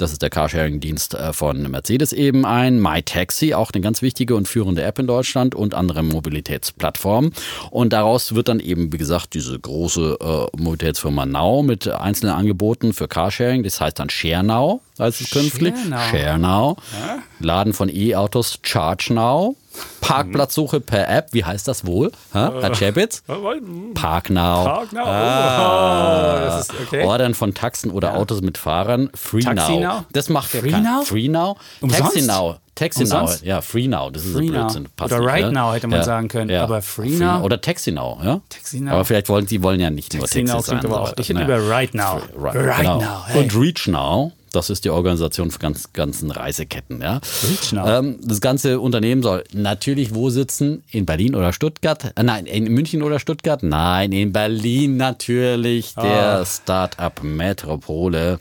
[0.01, 2.79] Das ist der Carsharing-Dienst äh, von Mercedes eben ein.
[2.79, 7.33] MyTaxi, auch eine ganz wichtige und führende App in Deutschland und andere Mobilitätsplattformen.
[7.69, 12.93] Und daraus wird dann eben, wie gesagt, diese große äh, Mobilitätsfirma Now mit einzelnen Angeboten
[12.93, 13.63] für Carsharing.
[13.63, 15.73] Das heißt dann ShareNow heißt es künftig.
[16.11, 16.77] ShareNow.
[16.93, 17.19] Ja?
[17.39, 19.55] Laden von E-Autos ChargeNow.
[20.01, 22.11] Parkplatzsuche per App, wie heißt das wohl?
[22.33, 22.53] Ha?
[22.59, 23.23] Herr Chapitz?
[23.25, 23.93] Parknow.
[24.65, 25.05] Parknow.
[25.05, 26.61] Ah.
[26.61, 27.05] Oh, okay.
[27.05, 28.15] Ordern von Taxen oder ja.
[28.15, 29.09] Autos mit Fahrern.
[29.13, 30.03] FreeNow.
[30.11, 31.57] Das macht Free ja kein FreeNow.
[31.81, 32.57] TaxiNow.
[32.75, 33.43] TaxiNow.
[33.43, 34.11] Ja, FreeNow.
[34.11, 34.87] Das ist Free ein Blödsinn.
[34.95, 36.05] Passt oder Right Now hätte man ja.
[36.05, 36.49] sagen können.
[36.49, 36.63] Ja.
[36.63, 37.43] Aber FreeNow.
[37.43, 38.23] Oder TaxiNow.
[38.23, 38.41] Ja?
[38.49, 38.93] TaxiNow.
[38.93, 40.85] Aber vielleicht wollen sie wollen ja nicht nur Taxi sein.
[40.85, 41.13] Aber auch.
[41.17, 42.21] Ich hätte über Right Now.
[42.35, 42.99] Right, right genau.
[42.99, 43.23] Now.
[43.27, 43.43] Hey.
[43.43, 44.31] Und ReachNow.
[44.51, 47.01] Das ist die Organisation für ganz, ganzen Reiseketten.
[47.01, 47.21] Ja.
[47.73, 50.83] Ähm, das ganze Unternehmen soll natürlich wo sitzen?
[50.91, 52.13] In Berlin oder Stuttgart?
[52.15, 53.63] Äh, nein, in München oder Stuttgart?
[53.63, 56.45] Nein, in Berlin natürlich, der ah.
[56.45, 58.39] Start-up Metropole.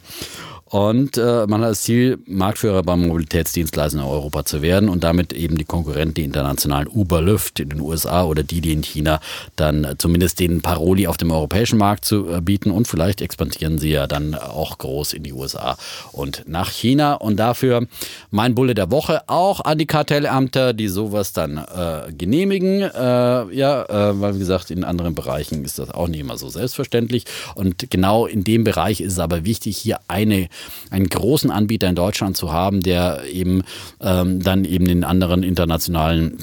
[0.70, 5.32] Und äh, man hat das Ziel, Marktführer beim Mobilitätsdienstleistern in Europa zu werden und damit
[5.32, 9.20] eben die Konkurrenten, die internationalen Uber, Lyft in den USA oder die, die in China
[9.56, 12.70] dann zumindest den Paroli auf dem europäischen Markt zu äh, bieten.
[12.70, 15.76] Und vielleicht expandieren sie ja dann auch groß in die USA
[16.12, 17.14] und nach China.
[17.14, 17.88] Und dafür
[18.30, 22.82] mein Bulle der Woche auch an die Kartellamter, die sowas dann äh, genehmigen.
[22.82, 26.48] Äh, ja, äh, weil wie gesagt, in anderen Bereichen ist das auch nicht immer so
[26.48, 27.24] selbstverständlich.
[27.56, 30.48] Und genau in dem Bereich ist es aber wichtig, hier eine
[30.90, 33.62] einen großen Anbieter in Deutschland zu haben, der eben
[34.00, 36.38] ähm, dann eben den anderen internationalen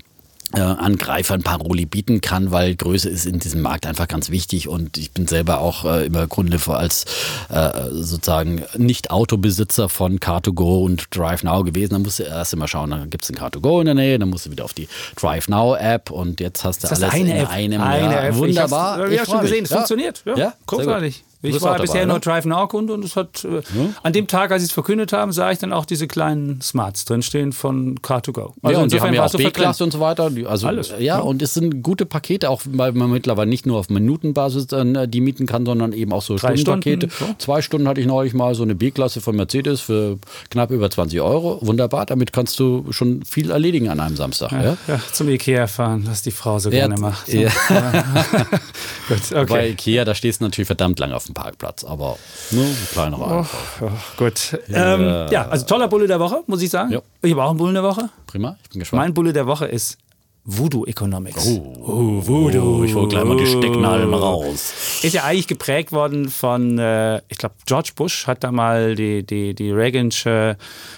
[0.54, 4.98] äh, Angreifern Paroli bieten kann, weil Größe ist in diesem Markt einfach ganz wichtig und
[4.98, 7.06] ich bin selber auch äh, immer Kunde als
[7.50, 11.94] äh, sozusagen Nicht-Autobesitzer von Car2Go und DriveNow gewesen.
[11.94, 14.30] Da musst du erst immer schauen, dann gibt es ein Car2Go in der Nähe, dann
[14.30, 17.50] musst du wieder auf die DriveNow-App und jetzt hast du alles eine in App?
[17.50, 17.82] einem.
[17.82, 18.36] Eine ja, App.
[18.36, 19.12] Wunderbar.
[19.12, 19.76] Ich habe schon gesehen, es ja.
[19.76, 20.22] funktioniert.
[20.26, 21.26] Ja, ja großartig.
[21.42, 23.62] Ich war bisher dabei, nur Drive Now Kunde und es hat äh, ja.
[24.02, 27.06] an dem Tag, als sie es verkündet haben, sah ich dann auch diese kleinen Smarts
[27.06, 28.54] drinstehen von Car2Go.
[28.64, 30.32] Also ja, und die haben ja auch B-Klasse und so weiter.
[30.48, 30.90] Also, Alles.
[30.90, 34.68] Ja, ja, und es sind gute Pakete, auch weil man mittlerweile nicht nur auf Minutenbasis
[34.68, 37.10] dann äh, die mieten kann, sondern eben auch so Drei Stundenpakete.
[37.12, 37.46] Stunden, so.
[37.46, 40.18] Zwei Stunden hatte ich neulich mal so eine B-Klasse von Mercedes für
[40.50, 41.60] knapp über 20 Euro.
[41.62, 44.52] Wunderbar, damit kannst du schon viel erledigen an einem Samstag.
[44.52, 45.00] Ja, ja.
[45.14, 47.32] zum Ikea fahren, was die Frau so gerne macht.
[47.32, 47.50] Ja.
[49.08, 49.46] Gut, okay.
[49.46, 52.18] Bei Ikea, da stehst du natürlich verdammt lang auf dem Parkplatz, aber
[52.52, 53.46] ne, ein kleinerer
[53.82, 54.60] oh, oh, Gut.
[54.68, 54.96] Ja.
[54.96, 56.92] Ähm, ja, also toller Bulle der Woche, muss ich sagen.
[56.92, 57.02] Ja.
[57.22, 58.10] Ich habe auch einen Bullen der Woche.
[58.26, 59.04] Prima, ich bin gespannt.
[59.04, 59.98] Mein Bulle der Woche ist
[60.50, 61.46] Voodoo Economics.
[61.46, 62.86] Oh, oh Voodoo.
[62.86, 65.02] Ich hole gleich mal die Stecknadeln raus.
[65.04, 69.24] Ist ja eigentlich geprägt worden von, äh, ich glaube, George Bush hat da mal die,
[69.24, 70.56] die, die Reagansche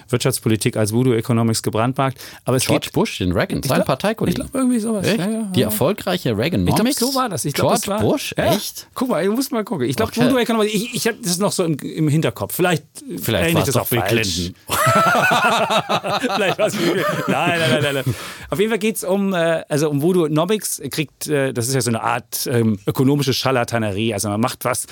[0.08, 2.20] Wirtschaftspolitik als Voodoo Economics gebrandmarkt.
[2.46, 4.40] Aber es George geht, Bush, den Reagan, sein Parteikollege.
[4.40, 5.08] Ich glaube, irgendwie sowas.
[5.08, 6.80] Ja, ja, die erfolgreiche Reaganomics?
[6.80, 7.44] Ich glaube, so war das.
[7.46, 8.34] Ich glaub, George das war, Bush?
[8.38, 8.88] Echt?
[8.94, 9.90] Guck mal, du musst mal gucken.
[9.90, 10.28] Ich glaube, okay.
[10.28, 12.54] Voodoo Economics, ich, ich habe das noch so im, im Hinterkopf.
[12.54, 12.84] Vielleicht,
[13.20, 14.54] Vielleicht war es auch Bill Clinton.
[14.68, 16.76] Vielleicht war es
[17.28, 18.16] Nein, nein, nein, nein.
[18.52, 19.34] Auf jeden Fall geht es um
[19.70, 24.14] also um Voodoo Nomics kriegt, äh, das ist ja so eine Art ähm, ökonomische Scharlatanerie.
[24.14, 24.88] Also man macht was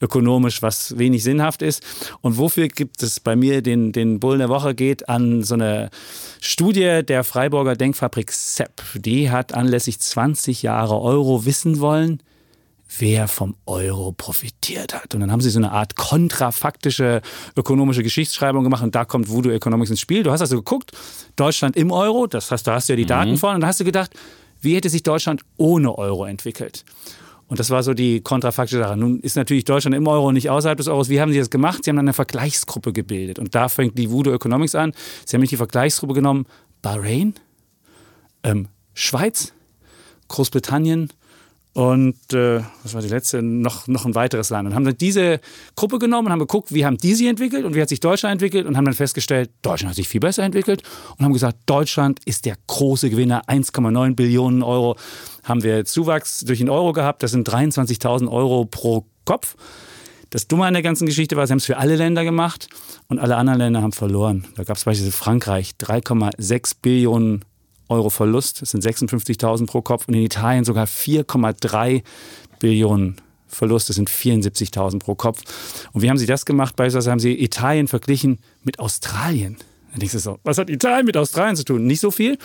[0.00, 1.82] ökonomisch, was wenig sinnhaft ist.
[2.20, 5.90] Und wofür gibt es bei mir den, den Bullen der Woche geht an so eine
[6.40, 8.82] Studie der Freiburger Denkfabrik Sepp.
[8.94, 12.22] Die hat anlässlich 20 Jahre Euro wissen wollen,
[12.98, 15.14] wer vom Euro profitiert hat.
[15.14, 17.22] Und dann haben sie so eine Art kontrafaktische
[17.56, 20.22] ökonomische Geschichtsschreibung gemacht und da kommt Voodoo Economics ins Spiel.
[20.22, 20.92] Du hast also geguckt,
[21.36, 23.38] Deutschland im Euro, das heißt, da hast du ja die Daten mhm.
[23.38, 24.12] von und da hast du gedacht,
[24.60, 26.84] wie hätte sich Deutschland ohne Euro entwickelt?
[27.48, 28.96] Und das war so die kontrafaktische Sache.
[28.96, 31.10] Nun ist natürlich Deutschland im Euro und nicht außerhalb des Euros.
[31.10, 31.84] Wie haben sie das gemacht?
[31.84, 33.38] Sie haben dann eine Vergleichsgruppe gebildet.
[33.38, 34.92] Und da fängt die Voodoo Economics an.
[35.26, 36.46] Sie haben nicht die Vergleichsgruppe genommen
[36.80, 37.34] Bahrain,
[38.42, 39.52] ähm, Schweiz,
[40.28, 41.10] Großbritannien
[41.74, 43.42] und äh, was war die letzte?
[43.42, 44.68] Noch, noch ein weiteres Land.
[44.68, 45.40] Und haben dann diese
[45.74, 48.32] Gruppe genommen und haben geguckt, wie haben die sich entwickelt und wie hat sich Deutschland
[48.32, 50.82] entwickelt und haben dann festgestellt, Deutschland hat sich viel besser entwickelt
[51.16, 53.44] und haben gesagt, Deutschland ist der große Gewinner.
[53.46, 54.96] 1,9 Billionen Euro
[55.44, 57.22] haben wir Zuwachs durch den Euro gehabt.
[57.22, 59.56] Das sind 23.000 Euro pro Kopf.
[60.28, 62.68] Das Dumme an der ganzen Geschichte war, sie haben es für alle Länder gemacht
[63.08, 64.46] und alle anderen Länder haben verloren.
[64.56, 67.44] Da gab es beispielsweise Frankreich 3,6 Billionen
[67.92, 68.10] Euro.
[68.10, 68.62] Verlust.
[68.62, 70.08] Das sind 56.000 pro Kopf.
[70.08, 72.02] Und in Italien sogar 4,3
[72.58, 73.88] Billionen Verlust.
[73.88, 75.42] Das sind 74.000 pro Kopf.
[75.92, 76.76] Und wie haben sie das gemacht?
[76.76, 79.58] Beispielsweise haben sie Italien verglichen mit Australien.
[79.92, 81.86] Dann denkst du so, was hat Italien mit Australien zu tun?
[81.86, 82.38] Nicht so viel.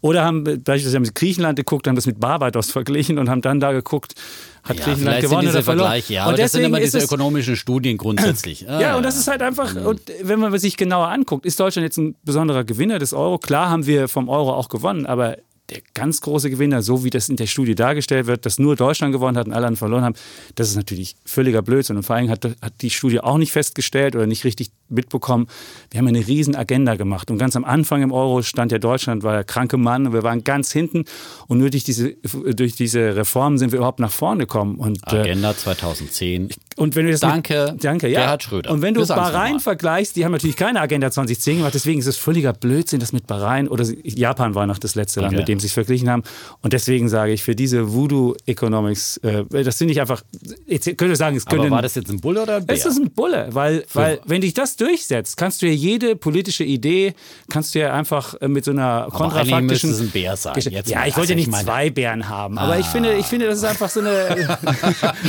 [0.00, 3.60] Oder haben beispielsweise haben sie Griechenland geguckt, haben das mit Barbados verglichen und haben dann
[3.60, 4.14] da geguckt,
[4.62, 6.02] hat ja, Griechenland gewonnen oder verloren.
[6.08, 8.66] Ja, und das sind immer diese ökonomischen Studien grundsätzlich.
[8.72, 11.84] Ah, ja, und das ist halt einfach, und wenn man sich genauer anguckt, ist Deutschland
[11.84, 13.38] jetzt ein besonderer Gewinner des Euro?
[13.38, 15.36] Klar haben wir vom Euro auch gewonnen, aber
[15.72, 19.12] der ganz große Gewinner, so wie das in der Studie dargestellt wird, dass nur Deutschland
[19.12, 20.14] gewonnen hat und alle anderen verloren haben,
[20.54, 21.96] das ist natürlich völliger Blödsinn.
[21.96, 25.46] Und vor allem hat, hat die Studie auch nicht festgestellt oder nicht richtig mitbekommen,
[25.90, 27.30] wir haben eine riesen Agenda gemacht.
[27.30, 30.22] Und ganz am Anfang im Euro stand ja Deutschland, war der kranke Mann und wir
[30.22, 31.04] waren ganz hinten.
[31.48, 32.10] Und nur durch diese,
[32.54, 34.76] durch diese Reformen sind wir überhaupt nach vorne gekommen.
[34.76, 36.50] Und, äh, Agenda 2010.
[36.76, 38.20] Und wenn du das danke, mit, danke, ja.
[38.20, 38.70] Gerhard Schröder.
[38.70, 42.16] Und wenn du Bahrain vergleichst, die haben natürlich keine Agenda 2010 gemacht, deswegen ist es
[42.16, 45.40] völliger Blödsinn, das mit Bahrain oder Japan war noch das letzte Land, okay.
[45.40, 46.22] mit dem sie es verglichen haben.
[46.62, 50.22] Und deswegen sage ich, für diese Voodoo Economics, äh, das finde ich einfach,
[50.66, 51.66] jetzt könnte sagen, es könnte.
[51.66, 52.76] Aber war das jetzt ein Bulle oder ein Bär?
[52.76, 56.64] Es ist ein Bulle, weil, weil wenn dich das durchsetzt, kannst du ja jede politische
[56.64, 57.14] Idee,
[57.48, 59.90] kannst du ja einfach äh, mit so einer kontrafaktischen.
[59.90, 60.54] Aber ein Bär sein.
[60.56, 61.64] Jetzt ja, ich wollte ja nicht meine...
[61.64, 62.78] zwei Bären haben, aber ah.
[62.78, 64.12] ich finde, ich finde, das ist einfach so eine.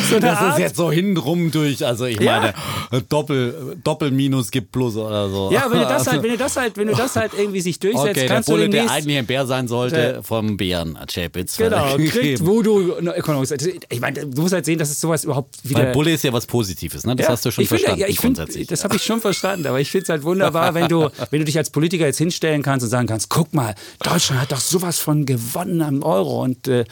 [0.09, 0.53] so eine das Art.
[0.53, 2.53] ist jetzt so hintenrum durch, also ich ja.
[2.91, 5.51] meine, Doppel, Doppelminus gibt Plus oder so.
[5.51, 7.79] Ja, wenn du das halt, wenn du das halt, wenn du das halt irgendwie sich
[7.79, 11.57] durchsetzt, okay, kannst der Bulle, du der eigentlich ein Bär sein sollte, vom Bären Chapitz.
[11.57, 13.51] Genau, kriegt Voodoo Economics.
[13.89, 15.83] Ich meine, du musst halt sehen, dass es sowas überhaupt wieder.
[15.83, 17.15] Weil Bulle ist ja was Positives, ne?
[17.15, 17.99] Das ja, hast du schon verstanden.
[17.99, 20.87] ja, ich finde, das habe ich schon verstanden, aber ich finde es halt wunderbar, wenn
[20.87, 24.41] du, wenn du dich als Politiker jetzt hinstellen kannst und sagen kannst, guck mal, Deutschland
[24.41, 26.85] hat doch sowas von gewonnen am Euro und äh,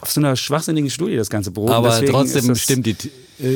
[0.00, 1.72] auf so einer schwachsinnigen Studie das Ganze berufen.
[1.72, 2.96] Aber trotzdem stimmt die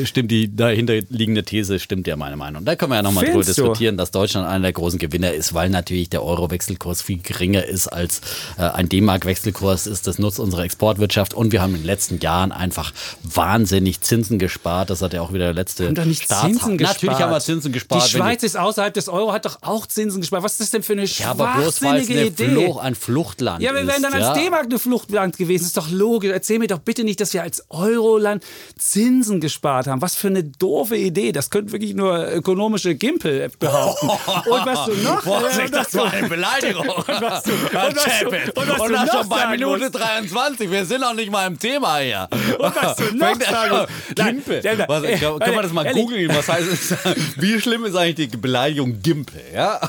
[0.03, 2.65] stimmt die dahinterliegende These, stimmt ja meine Meinung.
[2.65, 5.69] Da können wir ja nochmal drüber diskutieren, dass Deutschland einer der großen Gewinner ist, weil
[5.69, 8.21] natürlich der Euro-Wechselkurs viel geringer ist als
[8.57, 10.07] äh, ein D-Mark-Wechselkurs ist.
[10.07, 12.91] Das nutzt unsere Exportwirtschaft und wir haben in den letzten Jahren einfach
[13.23, 14.89] wahnsinnig Zinsen gespart.
[14.89, 16.97] Das hat ja auch wieder der letzte haben doch nicht Zinsen gespart.
[16.97, 18.05] Natürlich haben wir Zinsen gespart.
[18.05, 20.43] Die Schweiz ist außerhalb des Euro, hat doch auch Zinsen gespart.
[20.43, 23.63] Was ist das denn für eine ja, aber bloß weil es eine Fluch, ein Fluchtland
[23.63, 24.29] Ja, wir wären dann ja.
[24.29, 25.63] als D-Mark eine Fluchtland gewesen.
[25.63, 26.31] Das ist doch logisch.
[26.31, 28.43] Erzähl mir doch bitte nicht, dass wir als Euroland
[28.77, 30.01] Zinsen gespart haben.
[30.01, 31.31] Was für eine doofe Idee.
[31.31, 34.07] Das könnten wirklich nur ökonomische Gimpel behaupten.
[34.49, 35.21] Und was du noch...
[35.21, 36.87] Vorsicht, das war eine Beleidigung.
[36.89, 38.27] und was du, und was du,
[38.61, 39.95] und was und das schon bei Minute musst.
[39.95, 40.71] 23.
[40.71, 42.27] Wir sind noch nicht mal im Thema hier.
[42.57, 44.63] Und was du noch sagen Gimpel.
[44.87, 46.29] Was, können wir das mal googeln?
[46.29, 46.95] Was heißt es?
[47.37, 49.41] Wie schlimm ist eigentlich die Beleidigung Gimpel?
[49.53, 49.79] Ja?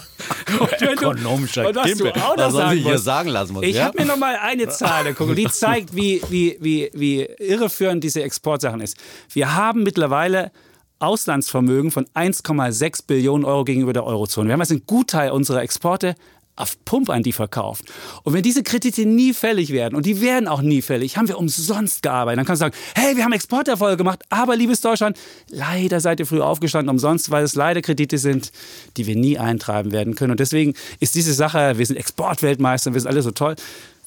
[0.81, 2.13] Ökonomischer und Gimpel.
[2.13, 3.65] Du auch noch was sagen ich hier sagen lassen muss.
[3.65, 3.85] Ich ja?
[3.85, 8.23] habe mir noch mal eine Zahl geguckt, die zeigt, wie, wie, wie, wie irreführend diese
[8.23, 8.97] Exportsachen ist.
[9.33, 10.53] Wir haben mittlerweile
[10.99, 14.49] Auslandsvermögen von 1,6 Billionen Euro gegenüber der Eurozone.
[14.49, 16.15] Wir haben also einen Gutteil unserer Exporte
[16.57, 17.85] auf Pump an die verkauft.
[18.23, 21.39] Und wenn diese Kredite nie fällig werden, und die werden auch nie fällig, haben wir
[21.39, 22.39] umsonst gearbeitet.
[22.39, 26.27] Dann kannst du sagen, hey, wir haben Exporterfolge gemacht, aber liebes Deutschland, leider seid ihr
[26.27, 28.53] früh aufgestanden umsonst, weil es leider Kredite sind,
[28.97, 30.33] die wir nie eintreiben werden können.
[30.33, 33.55] Und deswegen ist diese Sache, wir sind Exportweltmeister, wir sind alle so toll,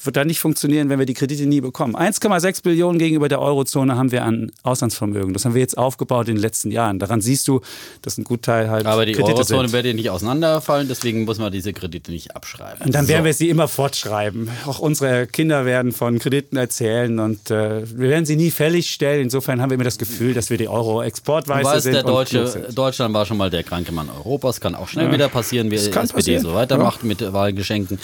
[0.05, 1.95] wird dann nicht funktionieren, wenn wir die Kredite nie bekommen.
[1.95, 5.33] 1,6 Billionen gegenüber der Eurozone haben wir an Auslandsvermögen.
[5.33, 6.99] Das haben wir jetzt aufgebaut in den letzten Jahren.
[6.99, 7.61] Daran siehst du,
[8.01, 11.51] dass ein Gutteil halt Aber die Kredite Eurozone wird ja nicht auseinanderfallen, deswegen muss man
[11.51, 12.85] diese Kredite nicht abschreiben.
[12.85, 13.25] Und dann werden so.
[13.25, 14.49] wir sie immer fortschreiben.
[14.65, 19.23] Auch unsere Kinder werden von Krediten erzählen und äh, wir werden sie nie fällig stellen.
[19.23, 21.93] Insofern haben wir immer das Gefühl, dass wir die Euro-Exportweise sind.
[21.93, 25.13] Der Deutsche, Deutschland war schon mal der kranke Mann Europas, kann auch schnell ja.
[25.13, 26.43] wieder passieren, wie die SPD passieren.
[26.43, 27.07] so weitermacht ja.
[27.07, 27.99] mit Wahlgeschenken.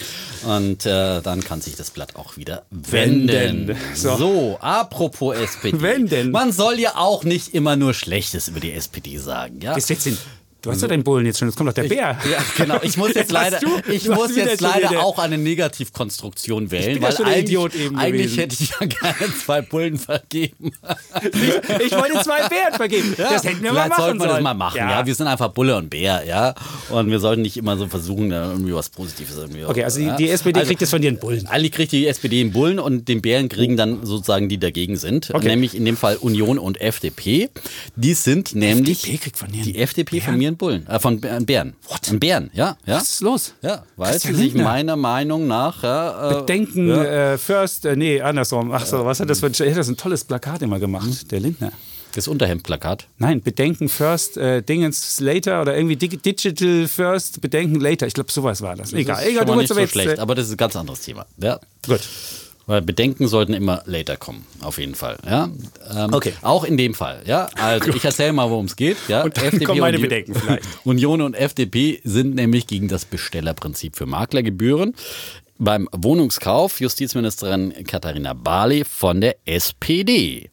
[0.46, 3.76] Und äh, dann kann sich das das Blatt auch wieder wenden.
[3.96, 5.82] So, so apropos SPD.
[5.82, 6.32] Wenden.
[6.32, 9.60] Man soll ja auch nicht immer nur Schlechtes über die SPD sagen.
[9.62, 9.76] Ja?
[9.76, 10.08] Ist jetzt
[10.62, 12.18] Du hast ja deinen Bullen jetzt schon, jetzt kommt doch der Bär.
[12.22, 12.80] Ich, ja, genau.
[12.82, 17.58] Ich muss jetzt leider, ich muss jetzt leider auch eine Negativkonstruktion wählen, ich weil eigentlich,
[17.96, 20.74] eigentlich hätte ich ja gerne zwei Bullen vergeben.
[21.22, 23.16] Ich, ich wollte zwei Bären vergeben.
[23.18, 24.78] Ja, das hätten wir mal machen sollten wir das mal machen.
[24.78, 24.90] Ja.
[25.00, 25.06] ja.
[25.06, 26.54] wir sind einfach Bulle und Bär, ja.
[26.90, 29.64] Und wir sollten nicht immer so versuchen, irgendwie was Positives irgendwie.
[29.64, 31.48] Okay, also die, die SPD also, kriegt jetzt von dir einen Bullen.
[31.48, 35.32] Eigentlich kriegt die SPD einen Bullen und den Bären kriegen dann sozusagen die dagegen sind.
[35.34, 35.48] Okay.
[35.48, 37.50] Nämlich in dem Fall Union und FDP.
[37.96, 39.04] Die sind nämlich.
[39.04, 40.86] FDP kriegt von dir Die FDP von mir einen Bullen.
[40.88, 41.76] Äh, von Bären.
[41.88, 42.10] What?
[42.10, 42.98] Ein Bären, ja, ja.
[42.98, 43.54] Was ist los?
[43.62, 45.84] Ja, weil sie sich meiner Meinung nach.
[45.84, 47.34] Ja, äh, Bedenken ja.
[47.34, 48.72] Äh, first, äh, nee, andersrum.
[48.72, 51.28] Ach so, was hat das für ein, das ein tolles Plakat immer gemacht, mhm.
[51.30, 51.72] der Lindner.
[52.16, 53.08] Das Unterhemdplakat?
[53.18, 58.08] Nein, Bedenken first, äh, Dingens later oder irgendwie Digital first, Bedenken later.
[58.08, 58.90] Ich glaube, sowas war das.
[58.90, 61.26] das egal, egal, du nicht so schlecht, aber das ist ein ganz anderes Thema.
[61.38, 61.60] Ja.
[61.86, 62.02] Gut.
[62.70, 65.18] Weil Bedenken sollten immer later kommen, auf jeden Fall.
[65.26, 65.50] Ja?
[65.92, 66.34] Ähm, okay.
[66.44, 67.24] Auch in dem Fall.
[67.26, 67.50] Ja?
[67.56, 68.96] Also ich erzähle mal, worum es geht.
[69.08, 69.24] Ja?
[69.24, 70.64] Und FDP kommen meine Bedenken vielleicht.
[70.84, 74.94] Union und FDP sind nämlich gegen das Bestellerprinzip für Maklergebühren.
[75.58, 80.52] Beim Wohnungskauf Justizministerin Katharina Barley von der SPD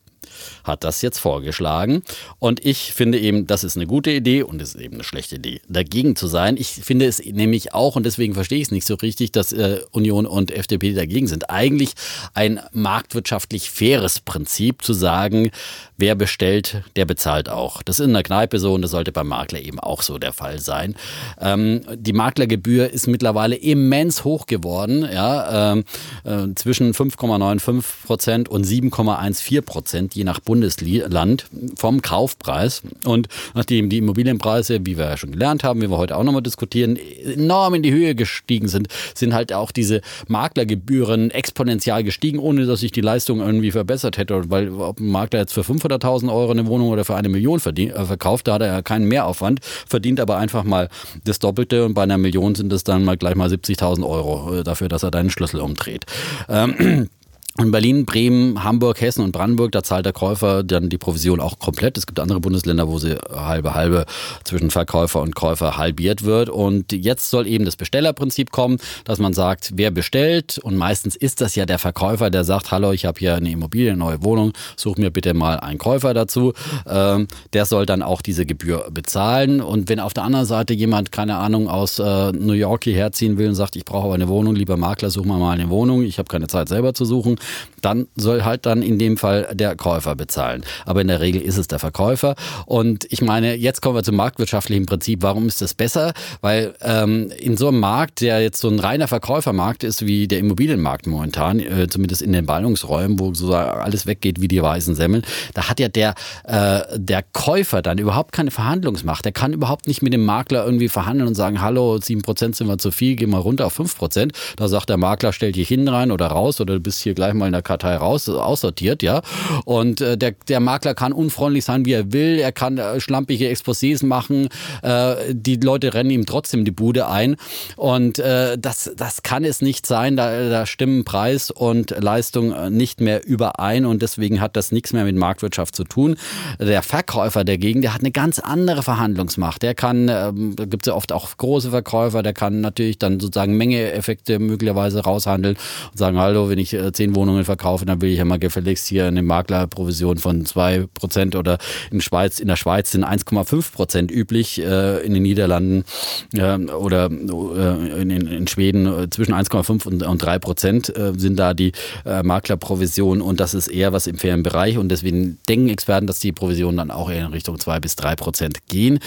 [0.66, 2.02] hat das jetzt vorgeschlagen.
[2.38, 5.36] Und ich finde eben, das ist eine gute Idee und es ist eben eine schlechte
[5.36, 6.56] Idee, dagegen zu sein.
[6.56, 9.80] Ich finde es nämlich auch, und deswegen verstehe ich es nicht so richtig, dass äh,
[9.92, 11.50] Union und FDP dagegen sind.
[11.50, 11.92] Eigentlich
[12.34, 15.50] ein marktwirtschaftlich faires Prinzip zu sagen,
[15.98, 17.82] wer bestellt, der bezahlt auch.
[17.82, 20.32] Das ist in der Kneipe so und das sollte beim Makler eben auch so der
[20.32, 20.94] Fall sein.
[21.40, 25.84] Ähm, die Maklergebühr ist mittlerweile immens hoch geworden, ja, ähm,
[26.24, 32.82] äh, zwischen 5,95 Prozent und 7,14 Prozent, je nach Bundesland vom Kaufpreis.
[33.04, 36.42] Und nachdem die Immobilienpreise, wie wir ja schon gelernt haben, wie wir heute auch nochmal
[36.42, 42.66] diskutieren, enorm in die Höhe gestiegen sind, sind halt auch diese Maklergebühren exponentiell gestiegen, ohne
[42.66, 44.50] dass sich die Leistung irgendwie verbessert hätte.
[44.50, 47.94] Weil ob ein Makler jetzt für 500.000 Euro eine Wohnung oder für eine Million verdient,
[47.94, 50.88] äh, verkauft, da hat er keinen Mehraufwand, verdient aber einfach mal
[51.24, 54.64] das Doppelte und bei einer Million sind es dann mal gleich mal 70.000 Euro äh,
[54.64, 56.06] dafür, dass er deinen Schlüssel umdreht.
[56.48, 57.08] Ähm,
[57.58, 61.58] in Berlin, Bremen, Hamburg, Hessen und Brandenburg, da zahlt der Käufer dann die Provision auch
[61.58, 61.96] komplett.
[61.96, 64.04] Es gibt andere Bundesländer, wo sie halbe halbe
[64.44, 66.50] zwischen Verkäufer und Käufer halbiert wird.
[66.50, 71.40] Und jetzt soll eben das Bestellerprinzip kommen, dass man sagt, wer bestellt, und meistens ist
[71.40, 74.52] das ja der Verkäufer, der sagt, hallo, ich habe hier eine Immobilie, eine neue Wohnung,
[74.76, 76.52] such mir bitte mal einen Käufer dazu.
[76.86, 79.60] Ähm, der soll dann auch diese Gebühr bezahlen.
[79.60, 83.38] Und wenn auf der anderen Seite jemand, keine Ahnung, aus äh, New York hierher ziehen
[83.38, 86.02] will und sagt, ich brauche aber eine Wohnung, lieber Makler, such mal mal eine Wohnung,
[86.02, 87.36] ich habe keine Zeit selber zu suchen,
[87.82, 90.64] dann soll halt dann in dem Fall der Käufer bezahlen.
[90.84, 92.34] Aber in der Regel ist es der Verkäufer.
[92.64, 95.22] Und ich meine, jetzt kommen wir zum marktwirtschaftlichen Prinzip.
[95.22, 96.12] Warum ist das besser?
[96.40, 100.40] Weil ähm, in so einem Markt, der jetzt so ein reiner Verkäufermarkt ist, wie der
[100.40, 105.22] Immobilienmarkt momentan, äh, zumindest in den Ballungsräumen, wo so alles weggeht wie die weißen Semmeln,
[105.54, 109.24] da hat ja der, äh, der Käufer dann überhaupt keine Verhandlungsmacht.
[109.24, 112.78] Der kann überhaupt nicht mit dem Makler irgendwie verhandeln und sagen, hallo, 7% sind wir
[112.78, 114.32] zu viel, geh mal runter auf 5%.
[114.56, 117.34] Da sagt der Makler, stell dich hin rein oder raus oder du bist hier gleich
[117.36, 119.22] mal in der Kartei raus, aussortiert, ja.
[119.64, 122.38] Und äh, der, der Makler kann unfreundlich sein, wie er will.
[122.38, 124.48] Er kann äh, schlampige Exposés machen.
[124.82, 127.36] Äh, die Leute rennen ihm trotzdem die Bude ein.
[127.76, 130.16] Und äh, das, das kann es nicht sein.
[130.16, 133.84] Da, da stimmen Preis und Leistung äh, nicht mehr überein.
[133.84, 136.16] Und deswegen hat das nichts mehr mit Marktwirtschaft zu tun.
[136.58, 139.62] Der Verkäufer dagegen, der hat eine ganz andere Verhandlungsmacht.
[139.62, 143.20] Der kann, äh, da gibt es ja oft auch große Verkäufer, der kann natürlich dann
[143.20, 145.56] sozusagen Mengeeffekte möglicherweise raushandeln
[145.90, 148.86] und sagen, hallo, wenn ich äh, zehn Wohnungen verkaufe, dann will ich ja mal gefälligst
[148.86, 151.58] hier eine Maklerprovision von 2% oder
[151.90, 155.84] in, Schweiz, in der Schweiz sind 1,5% üblich, äh, in den Niederlanden
[156.32, 161.54] äh, oder äh, in, in, Schweden äh, zwischen 1,5 und, und 3% äh, sind da
[161.54, 161.72] die
[162.04, 166.20] äh, Maklerprovisionen und das ist eher was im fairen Bereich und deswegen denken Experten, dass
[166.20, 168.98] die Provisionen dann auch eher in Richtung 2 bis 3% gehen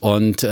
[0.00, 0.46] und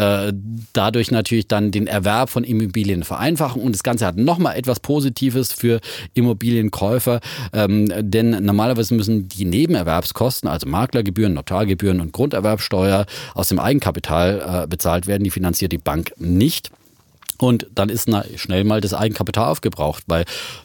[0.72, 5.52] dadurch natürlich dann den Erwerb von Immobilien vereinfachen und das Ganze hat nochmal etwas Positives
[5.52, 5.80] für
[6.14, 7.07] Immobilienkäufer,
[7.52, 14.66] ähm, denn normalerweise müssen die Nebenerwerbskosten, also Maklergebühren, Notargebühren und Grunderwerbsteuer aus dem Eigenkapital äh,
[14.66, 15.24] bezahlt werden.
[15.24, 16.70] Die finanziert die Bank nicht.
[17.38, 20.04] Und dann ist schnell mal das Eigenkapital aufgebraucht.
[20.06, 20.22] Bei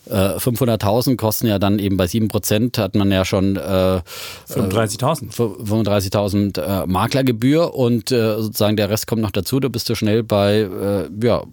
[0.10, 4.02] äh, 500.000 kosten ja dann eben bei 7% hat man ja schon äh,
[4.50, 9.60] 35.000 35.000 äh, Maklergebühr und äh, sozusagen der Rest kommt noch dazu.
[9.60, 11.44] Da bist du schnell bei äh, ja,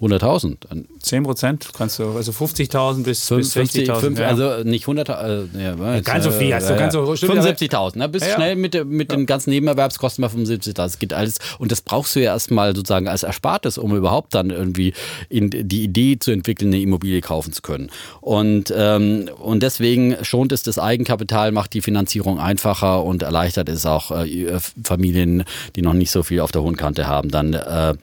[0.00, 0.56] 100.000.
[1.02, 4.20] 10% kannst du, also 50.000 bis, bis 60.000.
[4.20, 4.28] Ja.
[4.28, 5.12] Also nicht 100, äh,
[5.58, 6.52] ja, ganz so viel.
[6.52, 7.98] Also, ganz so, 75.000.
[7.98, 8.08] Ne?
[8.08, 10.72] Bist ja, schnell mit, mit den ganzen Nebenerwerbskosten bei 75.000.
[10.74, 11.38] Das geht alles.
[11.58, 14.92] Und das brauchst du ja erstmal sozusagen als Erspartes, um überhaupt dann irgendwie
[15.28, 17.90] in die Idee zu entwickeln, eine Immobilie kaufen zu können.
[18.20, 23.86] Und, ähm, und deswegen schont es das Eigenkapital, macht die Finanzierung einfacher und erleichtert es
[23.86, 25.44] auch äh, Familien,
[25.76, 27.94] die noch nicht so viel auf der hohen Kante haben, dann äh,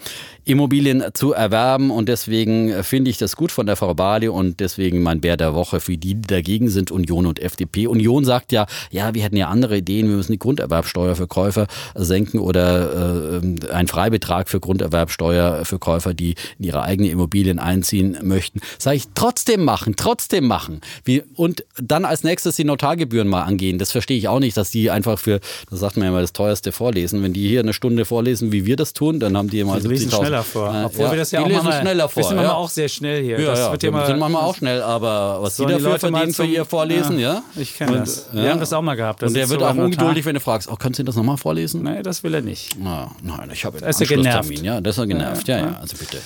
[0.46, 1.92] Immobilien zu erwerben.
[1.92, 5.54] Und deswegen finde ich das gut von der Frau Bali und deswegen mein Bär der
[5.54, 7.88] Woche für die, die dagegen sind, Union und FDP.
[7.88, 11.68] Union sagt ja, ja, wir hätten ja andere Ideen, wir müssen die Grunderwerbsteuer für Käufer
[11.96, 18.18] senken oder äh, einen Freibetrag für Grunderwerbsteuer für Käufer, die in ihre eigenen Immobilien einziehen
[18.22, 18.60] möchten.
[18.78, 20.82] Sage ich, trotzdem machen, trotzdem machen.
[21.04, 23.80] Wie, und dann als nächstes die Notargebühren mal angehen.
[23.80, 26.34] Das verstehe ich auch nicht, dass die einfach für, das sagt man ja immer, das
[26.34, 27.24] teuerste vorlesen.
[27.24, 30.33] Wenn die hier eine Stunde vorlesen, wie wir das tun, dann haben die immer 70.000
[30.34, 30.74] schneller vor.
[30.74, 32.24] Äh, Obwohl ja, wir das ja auch lesen schneller vor.
[32.24, 32.54] Wir sind ja.
[32.54, 33.40] auch sehr schnell hier.
[33.40, 36.34] Ja, das ja, wird ja mal, sind manchmal auch schnell, aber was die dafür verdienen
[36.34, 37.44] für ihr Vorlesen, ja?
[37.56, 38.28] Ich kenne das.
[38.32, 39.24] Wir haben das auch mal gehabt.
[39.24, 41.84] Und der wird auch ungeduldig, wenn du fragst, oh, können Sie das nochmal vorlesen?
[41.84, 42.76] Nein, das will er nicht.
[42.80, 44.64] Na, nein, ich habe einen Anschlusstermin.
[44.64, 45.48] Ja, das ist er genervt.
[45.48, 46.18] Ja, ja, also bitte.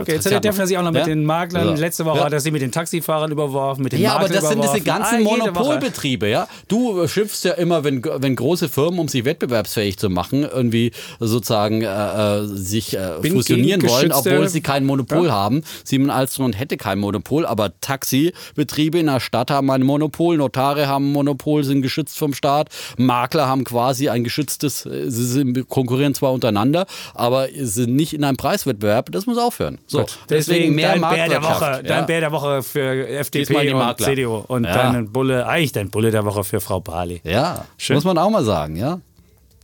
[0.00, 2.40] Okay, jetzt hat der Defner sich auch noch mit den Maklern, letzte Woche hat er
[2.40, 6.28] sich mit den Taxifahrern überworfen, mit den Ja, aber das sind diese ganzen ah, Monopolbetriebe,
[6.28, 6.48] ja?
[6.68, 11.82] Du schimpfst ja immer, wenn, wenn große Firmen, um sich wettbewerbsfähig zu machen, irgendwie sozusagen
[11.82, 13.22] äh, äh sich äh,
[13.56, 15.32] fusionieren wollen, obwohl sie kein Monopol ja.
[15.32, 15.62] haben.
[15.84, 21.10] Simon Alstom hätte kein Monopol, aber Taxibetriebe in der Stadt haben ein Monopol, Notare haben
[21.10, 26.32] ein Monopol, sind geschützt vom Staat, Makler haben quasi ein geschütztes, sie sind, konkurrieren zwar
[26.32, 29.10] untereinander, aber sind nicht in einem Preiswettbewerb.
[29.12, 29.78] Das muss aufhören.
[29.86, 30.18] So, Gut.
[30.28, 31.82] deswegen, deswegen mehr dein Bär der Woche, ja.
[31.82, 34.92] dein Bär der Woche für FDP und CDU und ja.
[34.92, 37.20] dein Bulle, eigentlich dein Bulle der Woche für Frau Bali.
[37.24, 37.96] Ja, Schön.
[37.96, 39.00] muss man auch mal sagen, ja.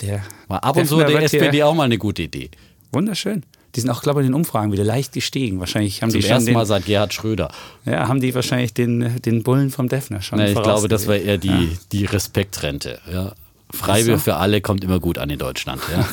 [0.00, 2.50] Der, mal ab und zu der SPD auch mal eine gute Idee.
[2.92, 3.44] Wunderschön.
[3.75, 5.59] Die sind auch, glaube ich, in den Umfragen wieder leicht gestiegen.
[5.59, 7.51] Wahrscheinlich haben Zum die schon ersten Mal seit Gerhard Schröder.
[7.87, 10.39] Ja, haben die wahrscheinlich den, den Bullen vom Defner schon.
[10.39, 11.69] Nee, ich glaube, das war eher die, ja.
[11.91, 13.01] die Respektrente.
[13.11, 13.33] Ja.
[13.73, 15.81] Freibier für alle kommt immer gut an in Deutschland.
[15.91, 16.09] Ja.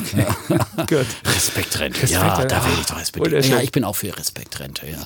[0.80, 0.96] Okay.
[0.96, 1.06] gut.
[1.34, 2.02] Respektrente.
[2.02, 3.46] Respekt, ja, da will ich doch Respekt.
[3.46, 4.86] Ja, ich bin auch für Respektrente.
[4.86, 4.96] Ja.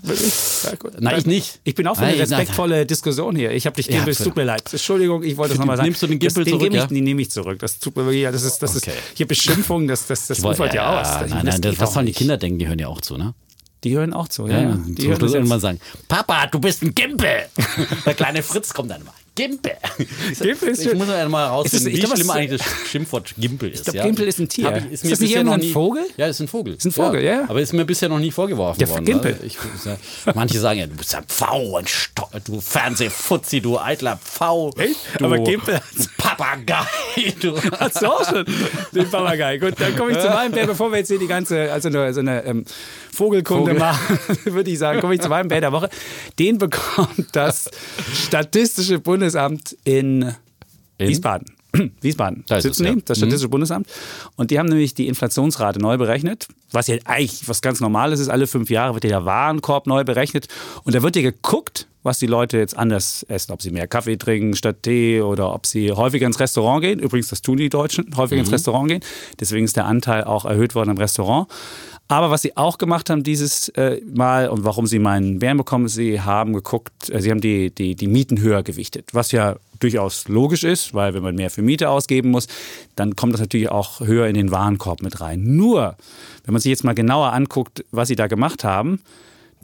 [0.70, 0.92] ja gut.
[1.00, 1.60] Nein, ich nicht.
[1.64, 2.86] Ich bin auch für eine respektvolle nein.
[2.86, 3.50] Diskussion hier.
[3.50, 4.62] Ich habe dich Gimpel, ja, es tut mir leid.
[4.70, 5.88] Entschuldigung, ich wollte es nochmal sagen.
[5.88, 6.70] Nimmst du den Gimpel das, zurück?
[6.70, 6.86] Den, ja?
[6.86, 7.58] den nehme ich zurück.
[7.58, 8.90] Das tut mir wirklich, das ist, das okay.
[8.90, 11.28] ist hier Beschimpfung, das, das, das ufert ja, aus.
[11.28, 12.58] Nein, nein, das, was sollen die Kinder denken?
[12.58, 13.34] Die hören ja auch zu, ne?
[13.82, 14.60] Die hören auch zu, ja.
[14.60, 14.78] ja.
[14.86, 17.46] Die hören irgendwann sagen, Papa, du bist ein Gimpel.
[18.06, 19.12] Der kleine Fritz kommt dann mal.
[19.34, 19.72] Gimpel.
[20.40, 23.80] Gimpel ist Ich muss ja mal rausfinden, wie schlimm eigentlich das Schimpfwort Gimpel ist.
[23.80, 24.04] Ich glaube, ja.
[24.04, 24.76] Gimpel ist ein Tier.
[24.76, 26.06] Ich, ist, ist das nicht irgendein Vogel?
[26.16, 26.74] Ja, ist ein Vogel.
[26.74, 27.40] Ist ein Vogel, ja.
[27.40, 27.44] ja.
[27.48, 29.04] Aber ist mir bisher noch nie vorgeworfen ja, worden.
[29.04, 29.38] Gimpel.
[29.44, 29.96] Ich, ja,
[30.34, 34.70] manche sagen ja, du bist ein Pfau, ein Sto du Fernsehfutzi, du eitler Pfau.
[34.76, 34.96] Echt?
[35.18, 35.80] Du Aber Gimpel
[36.16, 36.84] Papagei.
[37.40, 37.56] Du.
[37.78, 38.44] Hast du auch schon
[38.92, 39.58] den Papagei.
[39.58, 42.20] Gut, dann komme ich zu meinem Bär, bevor wir jetzt hier die ganze, also so
[42.20, 42.64] eine ähm,
[43.14, 43.78] Vogelkunde Vogel.
[43.78, 45.88] machen, würde ich sagen, komme ich zu meinem Bär der Woche.
[46.38, 47.70] Den bekommt das
[48.12, 50.34] Statistische Bundesamt in
[50.98, 51.08] in?
[51.08, 51.46] Wiesbaden.
[52.00, 53.52] Wiesbaden da sitzen es, die, das Statistische mhm.
[53.52, 53.88] Bundesamt.
[54.36, 58.28] Und die haben nämlich die Inflationsrate neu berechnet, was ja eigentlich was ganz Normales ist.
[58.28, 60.46] Alle fünf Jahre wird ja der Warenkorb neu berechnet.
[60.84, 63.52] Und da wird ja geguckt, was die Leute jetzt anders essen.
[63.52, 67.00] Ob sie mehr Kaffee trinken statt Tee oder ob sie häufiger ins Restaurant gehen.
[67.00, 68.44] Übrigens, das tun die Deutschen, häufiger mhm.
[68.44, 69.00] ins Restaurant gehen.
[69.40, 71.48] Deswegen ist der Anteil auch erhöht worden im Restaurant.
[72.14, 75.88] Aber was sie auch gemacht haben dieses äh, Mal und warum sie meinen Bären bekommen,
[75.88, 80.28] sie haben geguckt, äh, sie haben die, die, die Mieten höher gewichtet, was ja durchaus
[80.28, 82.46] logisch ist, weil wenn man mehr für Miete ausgeben muss,
[82.94, 85.56] dann kommt das natürlich auch höher in den Warenkorb mit rein.
[85.56, 85.96] Nur,
[86.44, 89.00] wenn man sich jetzt mal genauer anguckt, was sie da gemacht haben,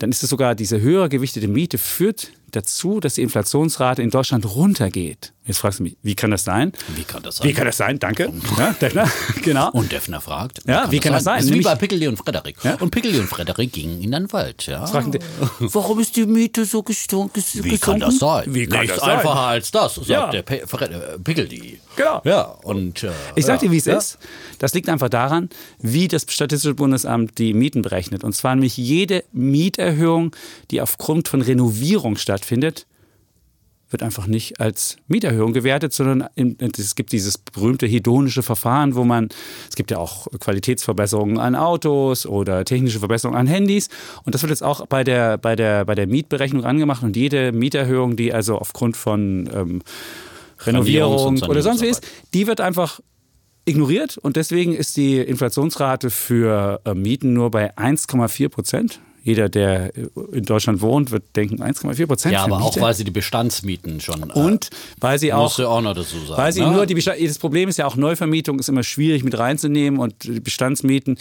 [0.00, 4.56] dann ist es sogar diese höher gewichtete Miete führt dazu, dass die Inflationsrate in Deutschland
[4.56, 5.32] runtergeht.
[5.50, 6.70] Jetzt fragst du mich, wie kann das sein?
[6.94, 7.48] Wie kann das sein?
[7.48, 7.98] Wie kann das sein?
[7.98, 8.32] Danke.
[8.56, 9.10] Ja, Defner,
[9.42, 9.72] genau.
[9.72, 10.60] Und Defner fragt.
[10.64, 11.38] Ja, kann wie kann das sein?
[11.38, 12.56] Das ist wie bei Pickeli und Frederik.
[12.62, 12.76] Ja?
[12.76, 14.64] Und Pickeli und Frederik gingen in den Wald.
[14.66, 14.86] Ja.
[14.86, 15.18] Die,
[15.58, 17.42] warum ist die Miete so gesunken?
[17.52, 18.44] Wie kann das sein?
[18.46, 19.18] Wie kann Nichts das sein?
[19.18, 20.30] einfacher als das, sagt ja.
[20.30, 21.80] der Pickeli.
[21.96, 22.22] Genau.
[22.22, 24.18] Ja, und, äh, ich sag dir, wie es ist.
[24.60, 25.48] Das liegt einfach daran,
[25.80, 28.22] wie das Statistische Bundesamt die Mieten berechnet.
[28.22, 30.30] Und zwar nämlich jede Mieterhöhung,
[30.70, 32.86] die aufgrund von Renovierung stattfindet,
[33.90, 39.05] wird einfach nicht als Mieterhöhung gewertet, sondern in, es gibt dieses berühmte hedonische Verfahren, wo
[39.05, 39.29] man,
[39.68, 43.88] es gibt ja auch Qualitätsverbesserungen an Autos oder technische Verbesserungen an Handys.
[44.24, 47.53] Und das wird jetzt auch bei der, bei der, bei der Mietberechnung angemacht und jede
[47.53, 49.83] Mieterhöhung, die also aufgrund von ähm,
[50.61, 53.00] Renovierung oder sonst wie ist, die wird einfach
[53.64, 54.18] ignoriert.
[54.18, 59.92] Und deswegen ist die Inflationsrate für äh, Mieten nur bei 1,4 Prozent jeder, der
[60.33, 62.32] in Deutschland wohnt, wird denken 1,4 Prozent.
[62.32, 62.68] Ja, aber Miete.
[62.68, 64.30] auch weil sie die Bestandsmieten schon.
[64.30, 64.70] Äh, Und
[65.01, 65.44] weil sie auch.
[65.44, 66.40] Musst du auch noch dazu sagen.
[66.40, 66.70] Weil sie ne?
[66.70, 70.14] nur die Bestand das Problem ist ja auch Neuvermietung ist immer schwierig mit reinzunehmen und
[70.24, 71.18] die Bestandsmieten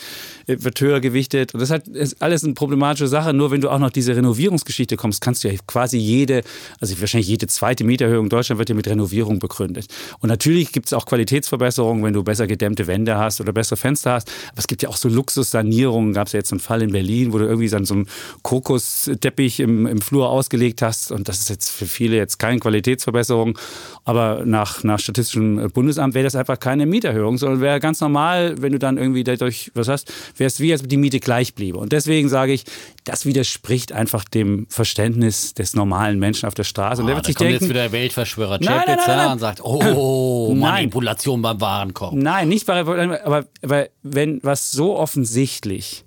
[0.48, 1.54] äh, wird höher gewichtet.
[1.54, 3.34] Und das ist alles eine problematische Sache.
[3.34, 6.44] Nur wenn du auch noch diese Renovierungsgeschichte kommst, kannst du ja quasi jede,
[6.80, 9.88] also wahrscheinlich jede zweite Mieterhöhung in Deutschland wird ja mit Renovierung begründet.
[10.20, 14.14] Und natürlich gibt es auch Qualitätsverbesserungen, wenn du besser gedämmte Wände hast oder bessere Fenster
[14.14, 14.30] hast.
[14.52, 16.14] Aber es gibt ja auch so Luxussanierungen.
[16.14, 18.08] Gab es ja jetzt einen Fall in Berlin, wo du irgendwie dann so einem
[18.42, 21.12] Kokosteppich im, im Flur ausgelegt hast.
[21.12, 23.58] Und das ist jetzt für viele jetzt keine Qualitätsverbesserung.
[24.06, 28.72] Aber nach, nach Statistischem Bundesamt wäre das einfach keine Mieterhöhung, sondern wäre ganz normal, wenn
[28.72, 31.78] du dann irgendwie dadurch was hast, wäre es wie, als die Miete gleich bliebe.
[31.78, 32.64] Und deswegen sage ich,
[33.04, 37.02] das widerspricht einfach dem Verständnis des normalen Menschen auf der Straße.
[37.02, 40.54] Und der ah, wird sich kommt denken, jetzt wieder der Weltverschwörer Chapitz und sagt, oh,
[40.56, 42.14] Manipulation beim Warenkorb.
[42.14, 46.04] Nein, nicht bei, aber, aber wenn was so offensichtlich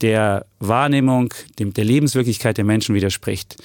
[0.00, 3.56] der Wahrnehmung, dem, der Lebenswirklichkeit der Menschen widerspricht,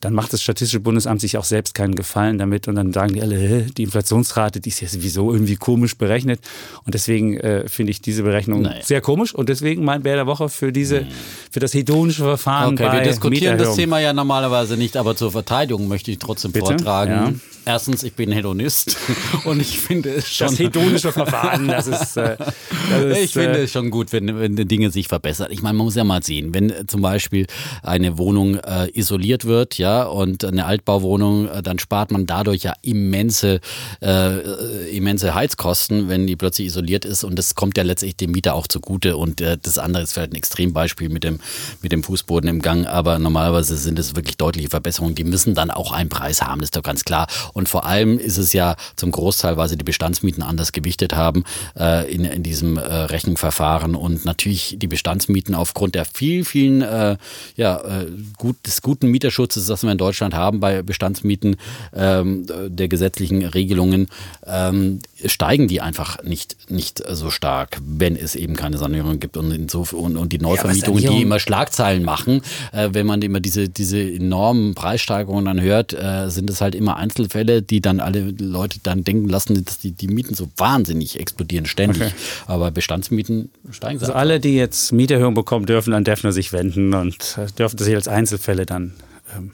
[0.00, 3.22] dann macht das Statistische Bundesamt sich auch selbst keinen Gefallen damit und dann sagen die
[3.22, 6.40] alle, die Inflationsrate, die ist ja sowieso irgendwie komisch berechnet
[6.84, 8.80] und deswegen äh, finde ich diese Berechnung Nein.
[8.82, 11.06] sehr komisch und deswegen mein Bär der Woche für diese,
[11.50, 15.88] für das hedonische Verfahren Okay, wir diskutieren das Thema ja normalerweise nicht, aber zur Verteidigung
[15.88, 16.66] möchte ich trotzdem Bitte?
[16.66, 17.12] vortragen.
[17.12, 17.32] Ja.
[17.68, 18.96] Erstens, ich bin Hedonist
[19.44, 20.46] und ich finde es schon.
[20.46, 22.16] Das hedonische Verfahren, das ist.
[22.16, 25.48] Äh, das ist ich finde äh, es schon gut, wenn, wenn Dinge sich verbessern.
[25.50, 27.46] Ich meine, man muss ja mal sehen, wenn zum Beispiel
[27.82, 32.72] eine Wohnung äh, isoliert wird, ja, und eine Altbauwohnung, äh, dann spart man dadurch ja
[32.80, 33.60] immense,
[34.00, 37.22] äh, immense Heizkosten, wenn die plötzlich isoliert ist.
[37.22, 39.18] Und das kommt ja letztlich dem Mieter auch zugute.
[39.18, 41.38] Und äh, das andere ist vielleicht ein Extrembeispiel mit dem,
[41.82, 42.86] mit dem Fußboden im Gang.
[42.86, 45.14] Aber normalerweise sind es wirklich deutliche Verbesserungen.
[45.14, 47.26] Die müssen dann auch einen Preis haben, das ist doch ganz klar.
[47.57, 51.44] Und vor allem ist es ja zum Großteil, weil sie die Bestandsmieten anders gewichtet haben
[51.78, 53.94] äh, in, in diesem äh, Rechenverfahren.
[53.94, 57.16] Und natürlich die Bestandsmieten aufgrund der vielen, vielen äh,
[57.56, 58.06] ja, äh,
[58.36, 61.56] gut, des guten Mieterschutzes, das wir in Deutschland haben bei Bestandsmieten
[61.94, 64.08] ähm, der gesetzlichen Regelungen,
[64.46, 69.50] ähm, steigen die einfach nicht, nicht so stark, wenn es eben keine Sanierung gibt und,
[69.52, 72.42] insofern, und, und die Neuvermietungen, ja, die immer Schlagzeilen machen,
[72.72, 76.96] äh, wenn man immer diese, diese enormen Preissteigerungen dann hört, äh, sind es halt immer
[76.96, 81.18] Einzelfälle Fälle, die dann alle Leute dann denken lassen, dass die, die Mieten so wahnsinnig
[81.18, 82.02] explodieren, ständig.
[82.02, 82.12] Okay.
[82.46, 84.00] Aber Bestandsmieten steigen.
[84.00, 87.94] Also alle, die jetzt Mieterhöhung bekommen, dürfen an Defner sich wenden und äh, dürfen sich
[87.94, 88.92] als Einzelfälle dann
[89.36, 89.52] ähm,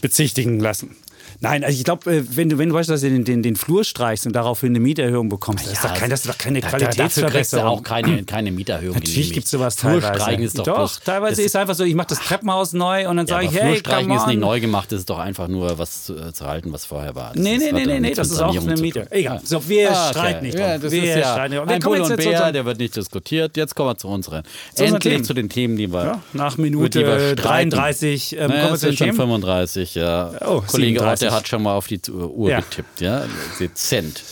[0.00, 0.96] bezichtigen lassen.
[1.40, 4.26] Nein, also ich glaube, äh, wenn du, wenn du beispielsweise den, den, den Flur streichst
[4.26, 6.68] und daraufhin eine Mieterhöhung bekommst, ja, das, ist doch kein, das ist doch keine da,
[6.68, 7.66] Qualitätsverbesserung.
[7.66, 8.94] auch keine, keine Mieterhöhung.
[8.94, 10.42] Natürlich gibt es sowas teilweise.
[10.42, 13.26] ist doch, doch bloß, teilweise ist einfach so, ich mache das Treppenhaus neu und dann
[13.26, 16.04] ja, sage ich, hey, Flurstreichen ist nicht neu gemacht, das ist doch einfach nur was
[16.04, 17.32] zu, äh, zu halten, was vorher war.
[17.34, 19.06] Das nee, nee, nee, nee, nee, das ist auch eine Miete.
[19.10, 20.18] Egal, so, wir ah, okay.
[20.18, 21.68] streiten nicht ja, das wir ist ja streiten nicht.
[21.68, 23.56] Ein Bull und Bär, der wird nicht diskutiert.
[23.56, 24.42] Jetzt kommen wir zu unseren.
[24.76, 29.14] Endlich zu den Themen, die wir Nach Minute 33 kommen wir zu den Themen.
[29.14, 30.30] 35, ja.
[30.46, 32.60] Oh, Kollege der hat schon mal auf die Uhr ja.
[32.60, 33.24] getippt, ja,
[33.58, 34.22] dezent.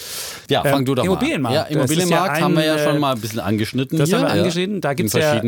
[0.48, 1.54] Ja, fang ähm, du doch Immobilienmarkt.
[1.54, 1.72] mal an.
[1.72, 4.18] Ja, Immobilienmarkt ja haben wir ja schon mal ein bisschen angeschnitten das hier.
[4.18, 4.80] haben wir angeschnitten.
[4.80, 5.40] Da gibt es ja,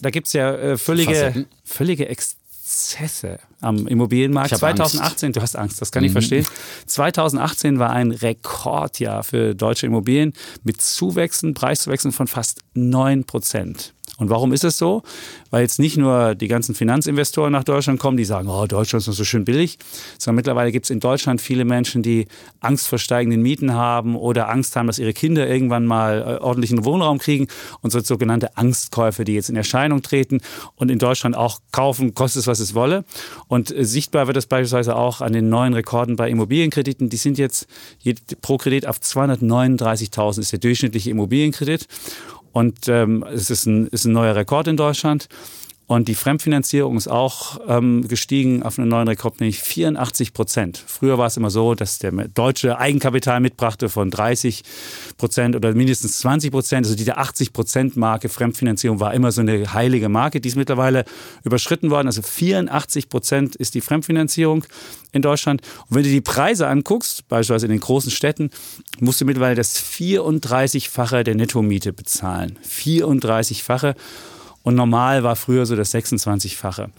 [0.00, 4.56] da gibt's ja äh, völlige, völlige Exzesse am Immobilienmarkt.
[4.56, 5.36] 2018, Angst.
[5.36, 6.14] du hast Angst, das kann ich mhm.
[6.14, 6.46] verstehen.
[6.86, 10.32] 2018 war ein Rekordjahr für deutsche Immobilien
[10.64, 13.94] mit Zuwächsen, Preiszuwächsen von fast 9 Prozent.
[14.22, 15.02] Und warum ist es so?
[15.50, 19.08] Weil jetzt nicht nur die ganzen Finanzinvestoren nach Deutschland kommen, die sagen, oh, Deutschland ist
[19.08, 19.78] noch so schön billig,
[20.16, 22.28] sondern mittlerweile gibt es in Deutschland viele Menschen, die
[22.60, 26.84] Angst vor steigenden Mieten haben oder Angst haben, dass ihre Kinder irgendwann mal äh, ordentlichen
[26.84, 27.48] Wohnraum kriegen
[27.80, 30.40] und so sogenannte Angstkäufe, die jetzt in Erscheinung treten
[30.76, 33.04] und in Deutschland auch kaufen, kostet es, was es wolle.
[33.48, 37.10] Und äh, sichtbar wird das beispielsweise auch an den neuen Rekorden bei Immobilienkrediten.
[37.10, 37.66] Die sind jetzt
[38.40, 41.88] pro Kredit auf 239.000 ist der durchschnittliche Immobilienkredit.
[42.52, 45.28] Und ähm, es ist ein, ist ein neuer Rekord in Deutschland.
[45.86, 50.82] Und die Fremdfinanzierung ist auch ähm, gestiegen auf einen neuen Rekord, nämlich 84 Prozent.
[50.86, 54.62] Früher war es immer so, dass der deutsche Eigenkapital mitbrachte von 30
[55.18, 56.86] Prozent oder mindestens 20 Prozent.
[56.86, 60.40] Also diese 80 Prozent Marke Fremdfinanzierung war immer so eine heilige Marke.
[60.40, 61.04] Die ist mittlerweile
[61.44, 62.06] überschritten worden.
[62.06, 64.64] Also 84 Prozent ist die Fremdfinanzierung
[65.10, 65.62] in Deutschland.
[65.88, 68.50] Und wenn du die Preise anguckst, beispielsweise in den großen Städten,
[69.00, 72.58] musst du mittlerweile das 34-fache der Nettomiete bezahlen.
[72.66, 73.94] 34-fache.
[74.62, 76.90] Und normal war früher so das 26-fache.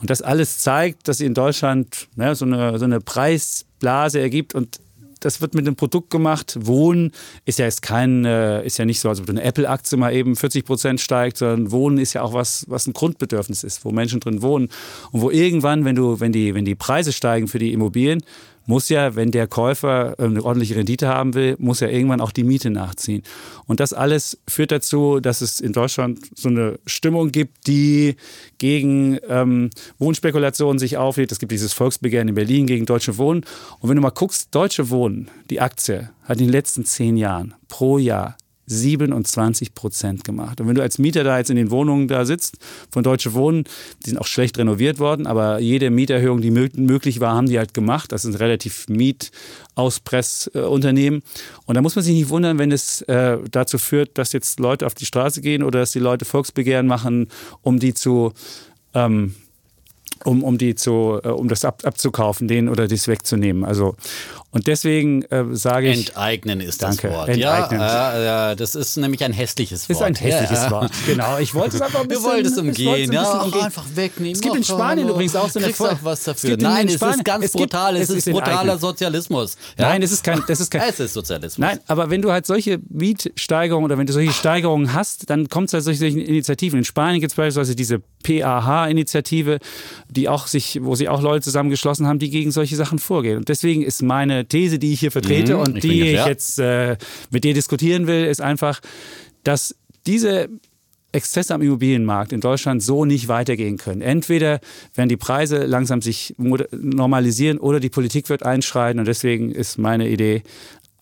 [0.00, 4.54] Und das alles zeigt, dass sie in Deutschland ne, so, eine, so eine Preisblase ergibt
[4.54, 4.80] und
[5.24, 6.56] das wird mit einem Produkt gemacht.
[6.60, 7.12] Wohnen
[7.44, 10.36] ist ja jetzt kein, äh, ist ja nicht so, als ob eine Apple-Aktie mal eben
[10.36, 14.20] 40 Prozent steigt, sondern Wohnen ist ja auch was, was ein Grundbedürfnis ist, wo Menschen
[14.20, 14.68] drin wohnen.
[15.12, 18.22] Und wo irgendwann, wenn du, wenn die, wenn die Preise steigen für die Immobilien,
[18.66, 22.32] muss ja, wenn der Käufer äh, eine ordentliche Rendite haben will, muss ja irgendwann auch
[22.32, 23.22] die Miete nachziehen.
[23.66, 28.16] Und das alles führt dazu, dass es in Deutschland so eine Stimmung gibt, die
[28.58, 31.32] gegen ähm, Wohnspekulationen sich auflädt.
[31.32, 33.44] Es gibt dieses Volksbegehren in Berlin gegen Deutsche Wohnen.
[33.80, 37.54] Und wenn du mal guckst, Deutsche Wohnen, die Aktie, hat in den letzten zehn Jahren
[37.68, 38.36] pro Jahr
[38.72, 40.58] 27 Prozent gemacht.
[40.60, 42.56] Und wenn du als Mieter da jetzt in den Wohnungen da sitzt,
[42.90, 43.64] von Deutsche Wohnen,
[44.04, 47.74] die sind auch schlecht renoviert worden, aber jede Mieterhöhung, die möglich war, haben die halt
[47.74, 48.12] gemacht.
[48.12, 51.22] Das sind relativ Mietauspressunternehmen.
[51.66, 54.86] Und da muss man sich nicht wundern, wenn es äh, dazu führt, dass jetzt Leute
[54.86, 57.28] auf die Straße gehen oder dass die Leute Volksbegehren machen,
[57.60, 58.32] um die zu
[58.94, 59.34] ähm,
[60.24, 63.64] um, um die zu, äh, um das ab, abzukaufen, den oder das wegzunehmen.
[63.64, 63.96] Also
[64.54, 66.08] und deswegen äh, sage ich.
[66.08, 67.28] Enteignen ist danke, das Wort.
[67.30, 67.80] Enteignen.
[67.80, 69.98] Ja, äh, das ist nämlich ein hässliches Wort.
[69.98, 70.70] Ist ein hässliches ja.
[70.70, 70.92] Wort.
[71.06, 71.38] Genau.
[71.38, 72.22] Ich wollte es einfach ein bisschen.
[72.22, 73.42] Du wolltest umgehen, ein ja.
[73.42, 73.64] Umgehen.
[73.64, 74.34] einfach wegnehmen.
[74.34, 76.58] Es gibt in Spanien oh, übrigens auch so eine Kriegst auch was dafür.
[76.58, 77.94] Nein, es ist ganz es brutal.
[77.94, 79.56] Gibt, es, ist brutaler Sozialismus.
[79.78, 79.88] Ja?
[79.88, 80.42] Nein, es ist kein.
[80.46, 80.82] Das ist kein.
[80.86, 81.58] es ist Sozialismus.
[81.58, 85.68] Nein, aber wenn du halt solche Mietsteigerungen oder wenn du solche Steigerungen hast, dann kommt
[85.68, 86.78] es halt solche Initiativen.
[86.78, 89.60] In Spanien gibt es beispielsweise diese PAH-Initiative,
[90.10, 93.38] die auch sich, wo sich auch Leute zusammengeschlossen haben, die gegen solche Sachen vorgehen.
[93.38, 96.58] Und deswegen ist meine These, die ich hier vertrete mhm, und ich die ich jetzt
[96.58, 96.96] äh,
[97.30, 98.80] mit dir diskutieren will, ist einfach,
[99.44, 99.74] dass
[100.06, 100.48] diese
[101.12, 104.00] Exzesse am Immobilienmarkt in Deutschland so nicht weitergehen können.
[104.00, 104.60] Entweder
[104.94, 110.08] werden die Preise langsam sich normalisieren oder die Politik wird einschreiten und deswegen ist meine
[110.08, 110.42] Idee,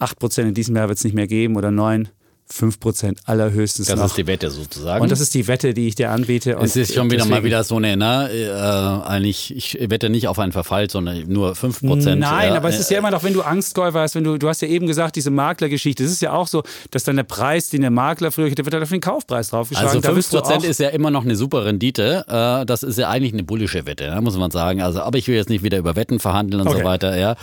[0.01, 2.09] 8% in diesem Jahr wird es nicht mehr geben oder 9%.
[2.53, 4.07] 5% allerhöchstens Das noch.
[4.07, 5.03] ist die Wette sozusagen.
[5.03, 6.57] Und das ist die Wette, die ich dir anbiete.
[6.61, 10.38] es ist schon wieder mal wieder so eine, ne, äh, eigentlich, ich wette nicht auf
[10.38, 12.16] einen Verfall, sondern nur 5%.
[12.16, 14.48] Nein, ja, aber es ist ja immer noch, wenn du Angstkäufer hast, wenn du, du
[14.48, 17.70] hast ja eben gesagt, diese Maklergeschichte, es ist ja auch so, dass dann der Preis,
[17.70, 20.05] den der Makler früher, der wird halt auf den Kaufpreis draufgeschlagen.
[20.05, 22.24] Also 5% ist ja immer noch eine super Rendite.
[22.28, 24.82] Äh, das ist ja eigentlich eine bullische Wette, ne, muss man sagen.
[24.82, 26.78] Also, aber ich will jetzt nicht wieder über Wetten verhandeln und okay.
[26.78, 27.16] so weiter.
[27.16, 27.36] Ja.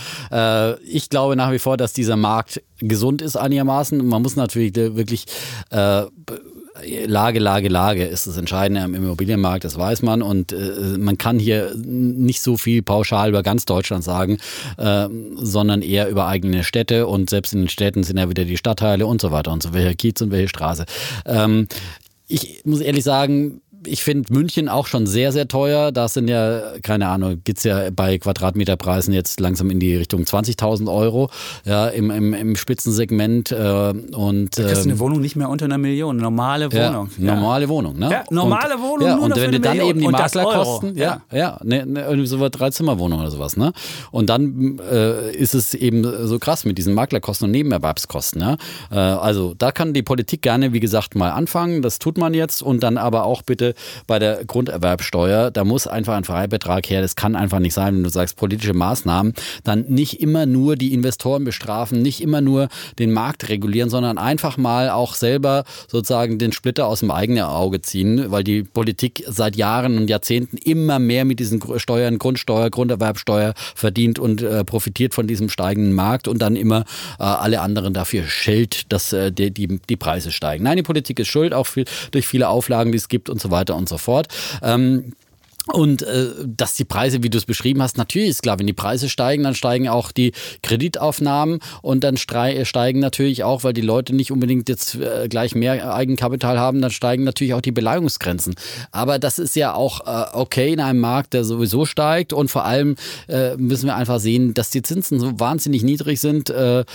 [0.72, 4.06] Äh, ich glaube nach wie vor, dass dieser Markt gesund ist einigermaßen.
[4.06, 5.26] Man muss natürlich wirklich
[5.72, 6.04] äh,
[7.06, 10.22] Lage, Lage, Lage ist das Entscheidende am Immobilienmarkt, das weiß man.
[10.22, 14.38] Und äh, man kann hier nicht so viel pauschal über ganz Deutschland sagen,
[14.78, 17.08] äh, sondern eher über eigene Städte.
[17.08, 19.74] Und selbst in den Städten sind ja wieder die Stadtteile und so weiter und so,
[19.74, 20.86] welcher Kiez und welche Straße.
[21.26, 21.68] Ähm,
[22.28, 25.92] ich muss ehrlich sagen, ich finde München auch schon sehr, sehr teuer.
[25.92, 30.24] Da sind ja, keine Ahnung, geht es ja bei Quadratmeterpreisen jetzt langsam in die Richtung
[30.24, 31.30] 20.000 Euro
[31.66, 33.52] ja, im, im, im Spitzensegment.
[33.52, 36.18] Äh, und, da kriegst du eine ähm, Wohnung nicht mehr unter einer Million.
[36.18, 37.10] Normale Wohnung.
[37.18, 38.10] Ja, normale Wohnung, ne?
[38.12, 39.08] Ja, normale und, Wohnung.
[39.08, 39.90] Ja, und wenn du dann Million.
[39.90, 43.74] eben die Maklerkosten, ja, ja, ne, ne, irgendwie so drei Zimmerwohnung oder sowas, ne?
[44.12, 48.58] Und dann äh, ist es eben so krass mit diesen Maklerkosten und Nebenerwerbskosten, ja?
[48.92, 51.82] Äh, also da kann die Politik gerne, wie gesagt, mal anfangen.
[51.82, 53.67] Das tut man jetzt und dann aber auch bitte
[54.08, 57.02] bei der Grunderwerbsteuer, da muss einfach ein Freibetrag her.
[57.02, 60.94] Das kann einfach nicht sein, wenn du sagst politische Maßnahmen, dann nicht immer nur die
[60.94, 66.52] Investoren bestrafen, nicht immer nur den Markt regulieren, sondern einfach mal auch selber sozusagen den
[66.52, 71.26] Splitter aus dem eigenen Auge ziehen, weil die Politik seit Jahren und Jahrzehnten immer mehr
[71.26, 76.56] mit diesen Steuern, Grundsteuer, Grunderwerbsteuer verdient und äh, profitiert von diesem steigenden Markt und dann
[76.56, 76.82] immer
[77.20, 80.64] äh, alle anderen dafür schellt, dass äh, die, die, die Preise steigen.
[80.64, 83.52] Nein, die Politik ist schuld, auch viel, durch viele Auflagen, die es gibt und so
[83.52, 84.28] weiter und so fort.
[84.62, 85.14] Ähm,
[85.74, 88.74] und äh, dass die Preise, wie du es beschrieben hast, natürlich ist klar, wenn die
[88.74, 90.32] Preise steigen, dann steigen auch die
[90.64, 95.94] Kreditaufnahmen und dann steigen natürlich auch, weil die Leute nicht unbedingt jetzt äh, gleich mehr
[95.94, 98.56] Eigenkapital haben, dann steigen natürlich auch die Beleihungsgrenzen.
[98.92, 102.66] Aber das ist ja auch äh, okay in einem Markt, der sowieso steigt und vor
[102.66, 102.96] allem
[103.28, 106.50] äh, müssen wir einfach sehen, dass die Zinsen so wahnsinnig niedrig sind.
[106.50, 106.86] Äh, äh,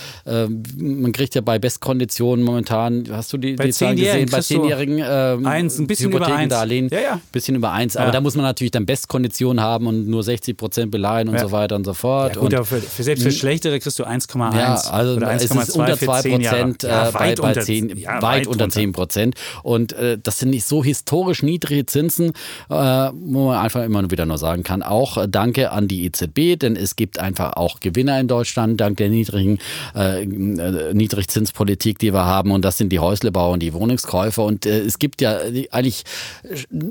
[0.76, 4.98] man kriegt ja bei Bestkonditionen momentan, hast du die, bei die Zahlen gesehen, bei Zehnjährigen
[4.98, 6.50] äh, eins, ein bisschen über eins.
[6.50, 7.20] Darlehen, ja, ja.
[7.32, 7.96] bisschen über eins.
[7.96, 8.12] Aber ja.
[8.12, 11.40] da muss man natürlich natürlich dann Bestkonditionen haben und nur 60 Prozent beleihen und ja.
[11.40, 12.34] so weiter und so fort.
[12.34, 15.28] Ja, gut, und aber für, für selbst für schlechtere kriegst du 1,1 ja, also oder
[15.28, 18.68] 1,2 es ist unter 2 Prozent, ja, äh, weit, bei, unter, 10, ja, weit, unter
[18.68, 19.34] 10 Prozent.
[19.62, 22.30] Und äh, das sind nicht so historisch niedrige Zinsen,
[22.70, 24.82] äh, wo man einfach immer wieder nur sagen kann.
[24.82, 28.96] Auch äh, danke an die EZB, denn es gibt einfach auch Gewinner in Deutschland dank
[28.98, 29.58] der niedrigen
[29.94, 32.52] äh, äh, Niedrigzinspolitik, die wir haben.
[32.52, 34.44] Und das sind die Häuslebauer und die Wohnungskäufer.
[34.44, 35.38] Und es gibt ja
[35.70, 36.04] eigentlich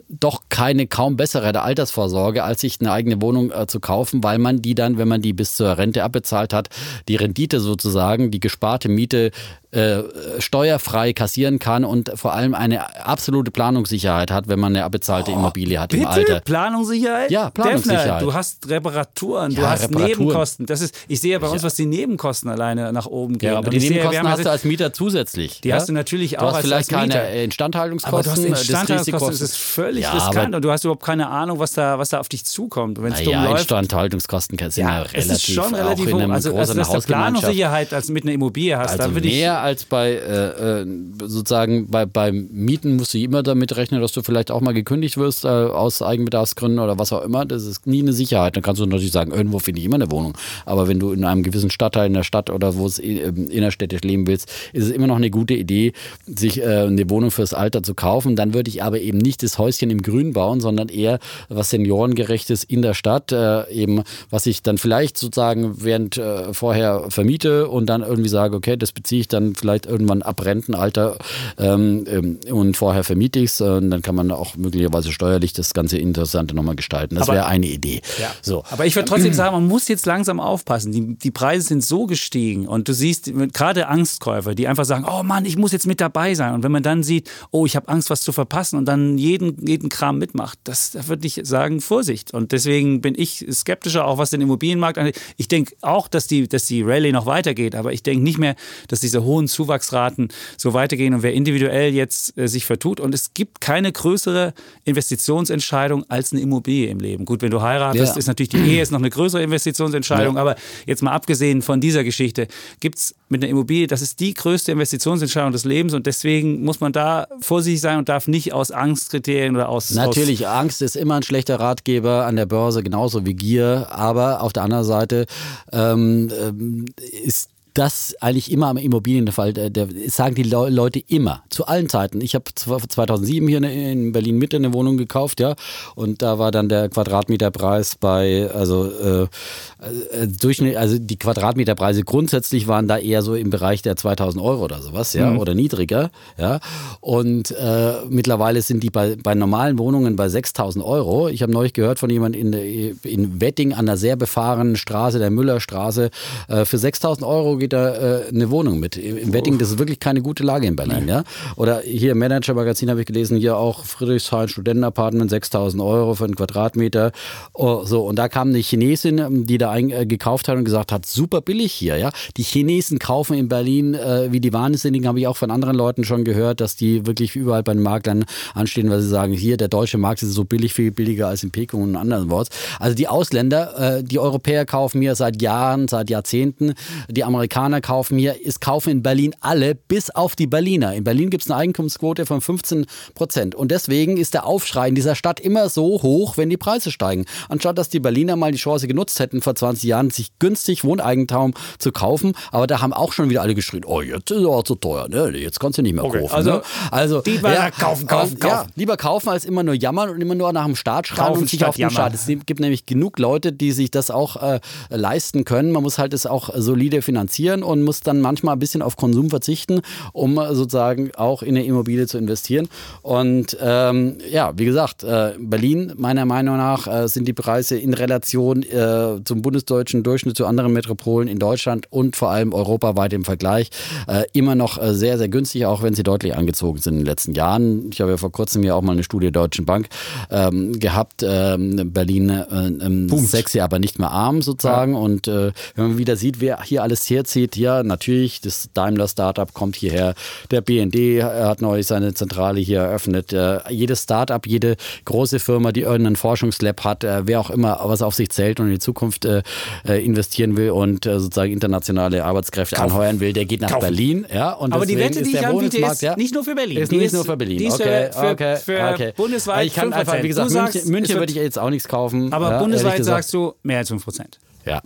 [0.10, 4.40] doch keine kaum bessere der Altersvorsorge, als sich eine eigene Wohnung äh, zu kaufen, weil
[4.40, 6.70] man die dann, wenn man die bis zur Rente abbezahlt hat,
[7.08, 9.32] die Rendite sozusagen, die gesparte Miete
[9.72, 10.04] äh,
[10.40, 15.36] steuerfrei kassieren kann und vor allem eine absolute Planungssicherheit hat, wenn man eine abbezahlte oh,
[15.36, 16.04] Immobilie hat bitte?
[16.04, 16.40] im Alter.
[16.42, 17.32] Planungssicherheit?
[17.32, 18.06] Ja, Planungssicherheit.
[18.06, 20.20] Defner, du hast Reparaturen, ja, du hast Reparaturen.
[20.20, 20.66] Nebenkosten.
[20.66, 23.54] Das ist, ich sehe ja bei uns, was die Nebenkosten alleine nach oben gehen.
[23.54, 25.62] Ja, aber und die Nebenkosten sehe, hast du als Mieter zusätzlich.
[25.62, 25.78] Die ja?
[25.78, 28.14] hast du natürlich auch du hast als, vielleicht als keine Instandhaltungskosten.
[28.14, 31.60] Aber du hast Instandhaltungskosten, das, ist völlig ja, riskant und du hast überhaupt keine Ahnung,
[31.60, 33.02] was da, was da auf dich zukommt.
[33.02, 33.62] Wenn es ja, läuft.
[33.62, 36.30] Instandhaltungskosten sind ja, relativ, ist schon relativ hoch.
[36.30, 40.82] Also, also dass du Planungssicherheit als mit einer Immobilie hast, also mehr als bei äh,
[40.82, 40.86] äh,
[41.20, 45.18] sozusagen bei, beim Mieten musst du immer damit rechnen, dass du vielleicht auch mal gekündigt
[45.18, 47.46] wirst äh, aus Eigenbedarfsgründen oder was auch immer.
[47.46, 48.56] Das ist nie eine Sicherheit.
[48.56, 50.38] Dann kannst du natürlich sagen, irgendwo finde ich immer eine Wohnung.
[50.66, 54.28] Aber wenn du in einem gewissen Stadtteil in der Stadt oder wo es innerstädtisch leben
[54.28, 55.94] willst, ist es immer noch eine gute Idee,
[56.26, 58.36] sich äh, eine Wohnung fürs Alter zu kaufen.
[58.36, 62.64] Dann würde ich aber eben nicht das Häuschen im Grün bauen, sondern eher was seniorengerechtes
[62.64, 67.88] in der Stadt, äh, eben was ich dann vielleicht sozusagen während äh, vorher vermiete und
[67.88, 71.18] dann irgendwie sage, okay, das beziehe ich dann dann vielleicht irgendwann ab Rentenalter
[71.58, 73.62] ähm, ähm, und vorher vermiete ich es.
[73.62, 77.16] Äh, dann kann man auch möglicherweise steuerlich das ganze Interessante nochmal gestalten.
[77.16, 78.02] Das wäre eine Idee.
[78.20, 78.32] Ja.
[78.42, 78.64] So.
[78.70, 80.92] Aber ich würde trotzdem sagen, man muss jetzt langsam aufpassen.
[80.92, 85.24] Die, die Preise sind so gestiegen und du siehst gerade Angstkäufer, die einfach sagen, oh
[85.24, 86.54] Mann, ich muss jetzt mit dabei sein.
[86.54, 89.66] Und wenn man dann sieht, oh, ich habe Angst, was zu verpassen und dann jeden,
[89.68, 92.34] jeden Kram mitmacht, das, da würde ich sagen, Vorsicht.
[92.34, 95.20] Und deswegen bin ich skeptischer, auch was den Immobilienmarkt angeht.
[95.38, 98.56] Ich denke auch, dass die, dass die Rallye noch weitergeht, aber ich denke nicht mehr,
[98.88, 103.00] dass diese hohen Zuwachsraten so weitergehen und wer individuell jetzt äh, sich vertut.
[103.00, 104.54] Und es gibt keine größere
[104.86, 107.26] Investitionsentscheidung als eine Immobilie im Leben.
[107.26, 108.20] Gut, wenn du heiratest, ja.
[108.20, 110.42] ist natürlich die Ehe ist noch eine größere Investitionsentscheidung, ja.
[110.42, 112.48] aber jetzt mal abgesehen von dieser Geschichte,
[112.80, 116.80] gibt es mit einer Immobilie, das ist die größte Investitionsentscheidung des Lebens und deswegen muss
[116.80, 119.92] man da vorsichtig sein und darf nicht aus Angstkriterien oder aus.
[119.92, 124.42] Natürlich, aus Angst ist immer ein schlechter Ratgeber an der Börse, genauso wie Gier, aber
[124.42, 125.26] auf der anderen Seite
[125.72, 126.86] ähm, ähm
[127.24, 132.22] ist das eigentlich immer am Immobilienfall, der, der sagen die Leute immer, zu allen Zeiten.
[132.22, 135.56] Ich habe 2007 hier in Berlin Mitte eine Wohnung gekauft, ja,
[135.96, 142.68] und da war dann der Quadratmeterpreis bei, also äh, äh, Durchschnitt, also die Quadratmeterpreise grundsätzlich
[142.68, 145.40] waren da eher so im Bereich der 2000 Euro oder sowas, ja, mhm.
[145.40, 146.60] oder niedriger, ja,
[147.00, 151.30] und äh, mittlerweile sind die bei, bei normalen Wohnungen bei 6000 Euro.
[151.30, 155.32] Ich habe neulich gehört von jemandem in, in Wetting an der sehr befahrenen Straße, der
[155.32, 156.10] Müllerstraße,
[156.48, 158.98] äh, für 6000 Euro geht da äh, eine Wohnung mit.
[158.98, 161.08] Im Wedding, das ist wirklich keine gute Lage in Berlin.
[161.08, 161.24] Ja?
[161.56, 166.36] Oder hier im Manager-Magazin habe ich gelesen, hier auch Friedrichshain, Studentenapartment, 6000 Euro für einen
[166.36, 167.12] Quadratmeter.
[167.54, 170.92] Oh, so, und da kam eine Chinesin, die da ein, äh, gekauft hat und gesagt
[170.92, 171.98] hat, super billig hier.
[171.98, 172.10] Ja?
[172.38, 176.04] Die Chinesen kaufen in Berlin äh, wie die Wahnsinnigen, habe ich auch von anderen Leuten
[176.04, 179.68] schon gehört, dass die wirklich überall bei den Maklern anstehen, weil sie sagen, hier, der
[179.68, 182.50] deutsche Markt ist so billig, viel billiger als in Peking und anderen Worts.
[182.80, 186.74] Also die Ausländer, äh, die Europäer kaufen hier seit Jahren, seit Jahrzehnten,
[187.08, 190.94] die Amerikaner Amerikaner kaufen hier, es kaufen in Berlin alle, bis auf die Berliner.
[190.94, 193.56] In Berlin gibt es eine Eigentumsquote von 15 Prozent.
[193.56, 197.26] Und deswegen ist der Aufschrei in dieser Stadt immer so hoch, wenn die Preise steigen.
[197.50, 201.54] Anstatt dass die Berliner mal die Chance genutzt hätten, vor 20 Jahren sich günstig Wohneigentum
[201.78, 202.34] zu kaufen.
[202.52, 205.10] Aber da haben auch schon wieder alle geschrien, oh, jetzt ist es auch zu teuer,
[205.10, 205.38] ne?
[205.38, 206.34] jetzt kannst du nicht mehr okay, kaufen.
[206.34, 206.62] Also, ne?
[206.90, 208.54] also lieber ja, kaufen, kaufen, kaufen.
[208.54, 211.42] Ja, lieber kaufen, als immer nur jammern und immer nur nach dem Staat schreien kaufen
[211.42, 212.14] und sich auf den Staat.
[212.14, 215.72] Es gibt nämlich genug Leute, die sich das auch äh, leisten können.
[215.72, 219.30] Man muss halt es auch solide finanzieren und muss dann manchmal ein bisschen auf Konsum
[219.30, 219.82] verzichten,
[220.14, 222.68] um sozusagen auch in eine Immobilie zu investieren.
[223.02, 227.94] Und ähm, ja, wie gesagt, äh, Berlin, meiner Meinung nach, äh, sind die Preise in
[227.94, 233.26] Relation äh, zum bundesdeutschen Durchschnitt zu anderen Metropolen in Deutschland und vor allem europaweit im
[233.26, 233.70] Vergleich
[234.08, 237.06] äh, immer noch äh, sehr, sehr günstig, auch wenn sie deutlich angezogen sind in den
[237.06, 237.90] letzten Jahren.
[237.92, 239.88] Ich habe ja vor kurzem hier auch mal eine Studie der Deutschen Bank
[240.30, 241.24] ähm, gehabt.
[241.24, 244.94] Ähm, Berlin äh, ähm, sexy, aber nicht mehr arm sozusagen.
[244.94, 245.00] Ja.
[245.00, 249.76] Und wenn man wieder sieht, wer hier alles herzieht, hier natürlich, das Daimler Startup kommt
[249.76, 250.16] hierher,
[250.52, 253.32] der BND hat neu seine Zentrale hier eröffnet.
[253.32, 254.76] Äh, jedes Startup, jede
[255.06, 258.68] große Firma, die irgendeinen Forschungslab hat, äh, wer auch immer was auf sich zählt und
[258.68, 259.44] in die Zukunft äh,
[259.86, 262.86] investieren will und sozusagen internationale Arbeitskräfte Kauf.
[262.86, 263.82] anheuern will, der geht nach Kaufen.
[263.82, 264.26] Berlin.
[264.34, 266.16] Ja, und Aber die Wette, die ich anbiete, ist ja?
[266.18, 266.78] nicht nur für Berlin.
[266.78, 267.60] Ist die nicht ist, nur für Berlin.
[267.60, 269.14] Die ist okay, für, okay, für okay.
[269.16, 272.34] bundesweit ich kann einfach, wie gesagt, sagst, München, München würde ich jetzt auch nichts kaufen.
[272.34, 274.22] Aber ja, bundesweit sagst du mehr als 5%
[274.66, 274.82] Ja.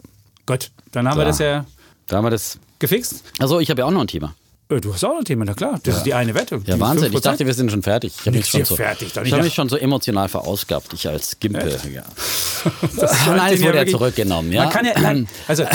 [0.46, 1.22] Gut, dann haben so.
[1.22, 1.66] wir das ja
[2.08, 3.24] da haben wir das gefixt.
[3.40, 4.36] Also ich habe ja auch noch ein Thema.
[4.70, 5.80] Äh, du hast auch noch ein Thema, na klar.
[5.84, 5.98] Das ja.
[5.98, 6.62] ist die eine Wette.
[6.66, 7.12] Ja, Wahnsinn.
[7.12, 7.16] 5%?
[7.16, 8.14] Ich dachte, wir sind schon fertig.
[8.20, 11.40] Ich habe mich, schon so, fertig, ich hab mich schon so emotional verausgabt, ich als
[11.40, 11.80] Gimpe.
[11.94, 12.04] Ja.
[13.36, 14.52] nein, es wurde ja zurückgenommen.
[14.52, 14.64] Ja?
[14.64, 15.66] Man kann ja, nein, also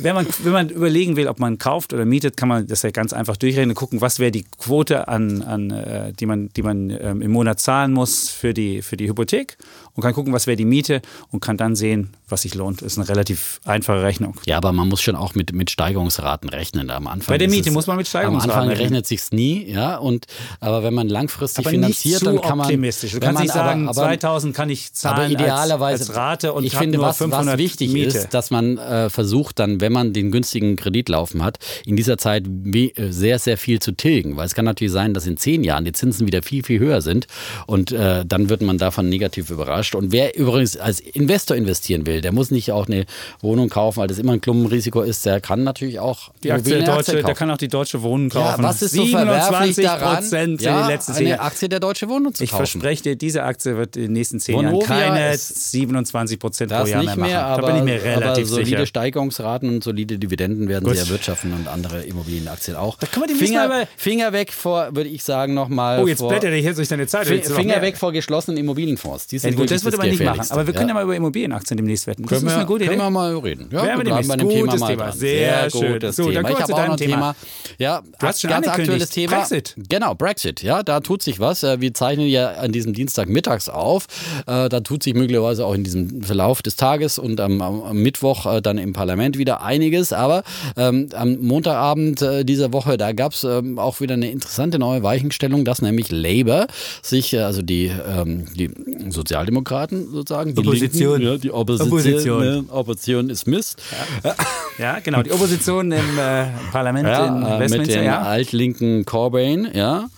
[0.00, 2.90] wenn man, wenn man überlegen will, ob man kauft oder mietet, kann man das ja
[2.90, 6.90] ganz einfach durchrechnen, gucken, was wäre die Quote, an, an, äh, die man, die man
[6.90, 9.56] ähm, im Monat zahlen muss für die, für die Hypothek
[9.94, 12.82] und kann gucken, was wäre die Miete und kann dann sehen, was sich lohnt.
[12.82, 14.34] Ist eine relativ einfache Rechnung.
[14.46, 17.34] Ja, aber man muss schon auch mit, mit Steigerungsraten rechnen am Anfang.
[17.34, 18.62] Bei der Miete es, muss man mit Steigerungsraten rechnen.
[18.62, 19.96] Am Anfang rechnet sich nie, ja.
[19.96, 20.26] Und,
[20.60, 22.66] aber wenn man langfristig aber finanziert, dann kann man.
[22.66, 23.12] optimistisch.
[23.12, 26.52] Du kannst nicht sagen, aber, aber, 2000 kann ich zahlen aber idealerweise, als, als Rate
[26.52, 28.18] und ich finde, was, was wichtig Miete.
[28.18, 32.18] ist, dass man äh, versucht, dann, wenn man den günstigen Kredit laufen hat, in dieser
[32.18, 34.36] Zeit äh, sehr, sehr viel zu tilgen.
[34.36, 37.02] Weil es kann natürlich sein, dass in zehn Jahren die Zinsen wieder viel, viel höher
[37.02, 37.26] sind
[37.66, 39.94] und äh, dann wird man davon negativ überrascht.
[39.94, 43.06] Und wer übrigens als Investor investieren will, der muss nicht auch eine
[43.40, 45.24] Wohnung kaufen, weil das immer ein Klumpenrisiko ist.
[45.26, 48.62] Der kann natürlich auch die Aktie, der, Deutsche, der kann auch die deutsche Wohnung kaufen.
[48.62, 52.44] Ja, was ist so verwerflich daran, ja, die letzten eine Aktie der Deutsche Wohnung zu
[52.44, 52.44] kaufen?
[52.44, 56.84] Ich verspreche dir, diese Aktie wird in den nächsten zehn Jahren keine 27 Prozent pro
[56.84, 58.86] Jahr nicht mehr, mehr aber, da bin ich mir relativ aber solide sicher.
[58.86, 60.94] Steigerungsraten und solide Dividenden werden Gut.
[60.94, 62.98] sie erwirtschaften und andere Immobilienaktien auch.
[62.98, 66.02] Da kann man die Finger, Finger weg vor, würde ich sagen, nochmal.
[66.02, 67.26] Oh, jetzt blätter ich jetzt durch deine Zeit.
[67.26, 69.26] Finger weg vor geschlossenen Immobilienfonds.
[69.26, 70.46] Die sind ja, gut, das würde man nicht machen.
[70.50, 72.22] Aber wir können ja mal über Immobilienaktien demnächst wetten.
[72.22, 72.96] Das können ist wir, eine gute Idee.
[72.96, 73.68] Können wir mal reden.
[73.70, 75.12] Ja, wir bleiben bei dem Thema mal Thema.
[75.12, 76.50] Sehr, Sehr gutes so, Thema.
[76.50, 77.14] Ich habe auch noch ein Thema.
[77.14, 77.36] Thema.
[77.78, 79.36] Ja, du hast schon ganz aktuelles Thema.
[79.36, 79.74] Brexit.
[79.88, 80.62] Genau, Brexit.
[80.62, 81.62] Ja, da tut sich was.
[81.62, 84.06] Äh, wir zeichnen ja an diesem Dienstag mittags auf.
[84.46, 88.46] Äh, da tut sich möglicherweise auch in diesem Verlauf des Tages und am, am Mittwoch
[88.46, 90.12] äh, dann im Parlament wieder einiges.
[90.12, 90.42] Aber
[90.76, 95.64] ähm, am Montagabend dieser Woche, da gab es ähm, auch wieder eine interessante neue Weichenstellung,
[95.64, 96.66] dass nämlich Labour
[97.02, 98.70] sich, also die, ähm, die
[99.10, 101.20] Sozialdemokraten sozusagen, die Opposition.
[101.20, 102.40] Linken, ja, die Opposition, Opposition.
[102.40, 103.82] Ne, Opposition ist Mist.
[104.24, 104.34] Ja.
[104.78, 104.98] ja.
[105.00, 107.78] genau, die Opposition im äh, Parlament ja, in äh, Westminster.
[107.78, 108.22] Mit dem ja.
[108.22, 110.08] altlinken Corbyn, ja.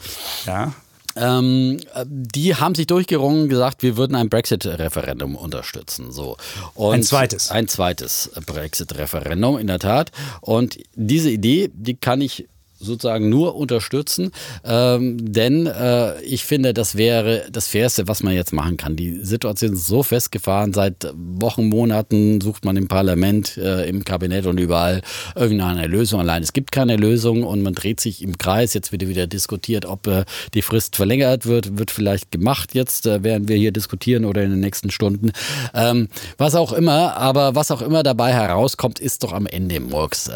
[0.47, 0.73] Ja.
[1.17, 6.13] Ähm, die haben sich durchgerungen, gesagt, wir würden ein Brexit-Referendum unterstützen.
[6.13, 6.37] So.
[6.75, 7.51] Und ein zweites.
[7.51, 10.13] Ein zweites Brexit-Referendum, in der Tat.
[10.41, 12.47] Und diese Idee, die kann ich
[12.81, 14.33] sozusagen nur unterstützen,
[14.65, 18.97] ähm, denn äh, ich finde, das wäre das Fairste, was man jetzt machen kann.
[18.97, 24.47] Die Situation ist so festgefahren, seit Wochen, Monaten sucht man im Parlament, äh, im Kabinett
[24.47, 25.03] und überall
[25.37, 26.21] irgendeine Lösung.
[26.21, 28.75] Allein es gibt keine Lösung und man dreht sich im Kreis.
[28.75, 30.25] Jetzt wird wieder diskutiert, ob äh,
[30.55, 34.51] die Frist verlängert wird, wird vielleicht gemacht jetzt, äh, während wir hier diskutieren oder in
[34.51, 35.33] den nächsten Stunden.
[35.75, 36.09] Ähm,
[36.39, 40.31] was auch immer, aber was auch immer dabei herauskommt, ist doch am Ende Murks.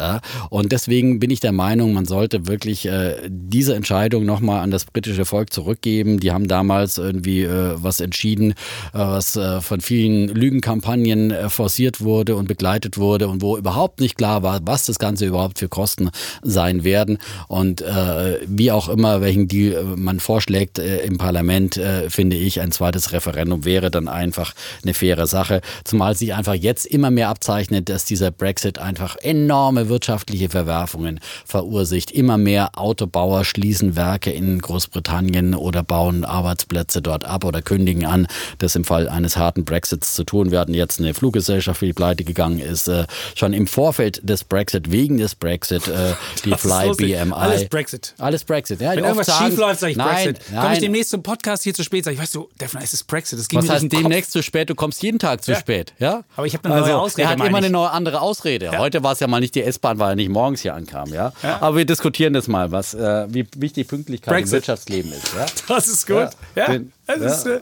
[0.49, 4.71] Und deswegen bin ich der Meinung, man sollte sollte wirklich äh, diese Entscheidung nochmal an
[4.71, 6.19] das britische Volk zurückgeben.
[6.19, 8.53] Die haben damals irgendwie äh, was entschieden, äh,
[8.93, 14.17] was äh, von vielen Lügenkampagnen äh, forciert wurde und begleitet wurde und wo überhaupt nicht
[14.17, 16.09] klar war, was das Ganze überhaupt für Kosten
[16.41, 17.17] sein werden.
[17.47, 21.79] Und äh, wie auch immer, welchen Deal man vorschlägt im Parlament,
[22.09, 25.61] finde ich, ein zweites Referendum wäre dann einfach eine faire Sache.
[25.83, 31.85] Zumal sich einfach jetzt immer mehr abzeichnet, dass dieser Brexit einfach enorme wirtschaftliche Verwerfungen verursacht
[32.15, 38.27] immer mehr Autobauer schließen Werke in Großbritannien oder bauen Arbeitsplätze dort ab oder kündigen an,
[38.59, 40.51] das im Fall eines harten Brexits zu tun.
[40.51, 43.05] Wir hatten jetzt eine Fluggesellschaft, die pleite gegangen ist, äh,
[43.35, 46.13] schon im Vorfeld des Brexit, wegen des Brexit, äh,
[46.43, 47.33] die das Fly BMI.
[47.33, 48.13] Alles Brexit.
[48.17, 48.81] Alles Brexit.
[48.81, 50.39] Ja, Wenn irgendwas sagen, schief läuft, sage ich nein, Brexit.
[50.49, 53.05] Komme ich demnächst zum Podcast hier zu spät, sage ich, weißt du, Defner, es ist
[53.05, 53.39] Brexit.
[53.39, 54.69] Das ging Was heißt demnächst zu spät?
[54.69, 55.59] Du kommst jeden Tag zu ja.
[55.59, 55.93] spät.
[55.99, 56.23] Ja?
[56.35, 57.27] Aber ich habe eine neue also, Ausrede.
[57.27, 58.65] Er hat immer eine neue andere Ausrede.
[58.65, 58.77] Ja.
[58.79, 61.13] Heute war es ja mal nicht die S-Bahn, weil er nicht morgens hier ankam.
[61.13, 61.33] Ja?
[61.43, 61.61] ja.
[61.61, 64.47] Aber wir diskutieren diskutieren das mal, was, äh, wie wichtig Pünktlichkeit Brexit.
[64.47, 65.33] im Wirtschaftsleben ist.
[65.35, 65.45] Ja?
[65.75, 66.29] Das ist gut.
[66.55, 66.79] Ja, ja.
[67.07, 67.13] Ja.
[67.13, 67.59] Ist, äh,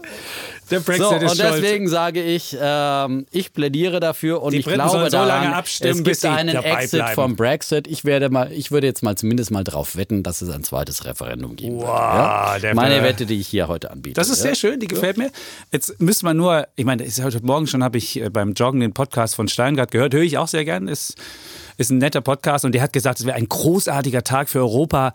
[0.72, 4.66] der Brexit so, ist Und deswegen sage ich, ähm, ich plädiere dafür und Die ich
[4.66, 7.16] Briten glaube so daran, abstimmen, es gibt einen Exit bleiben.
[7.16, 7.88] vom Brexit.
[7.88, 11.06] Ich werde mal, ich würde jetzt mal zumindest mal darauf wetten, dass es ein zweites
[11.06, 12.64] Referendum geben wow, wird.
[12.64, 12.74] Ja?
[12.74, 14.16] Meine Wette, die ich hier heute anbiete.
[14.16, 15.32] Das ist sehr schön, die gefällt mir.
[15.72, 18.94] Jetzt müsste man nur, ich meine, heute Morgen schon habe ich äh, beim Joggen den
[18.94, 20.88] Podcast von Steingart gehört, höre ich auch sehr gern.
[20.88, 21.16] Ist
[21.78, 25.14] ist ein netter Podcast und der hat gesagt, es wäre ein großartiger Tag für Europa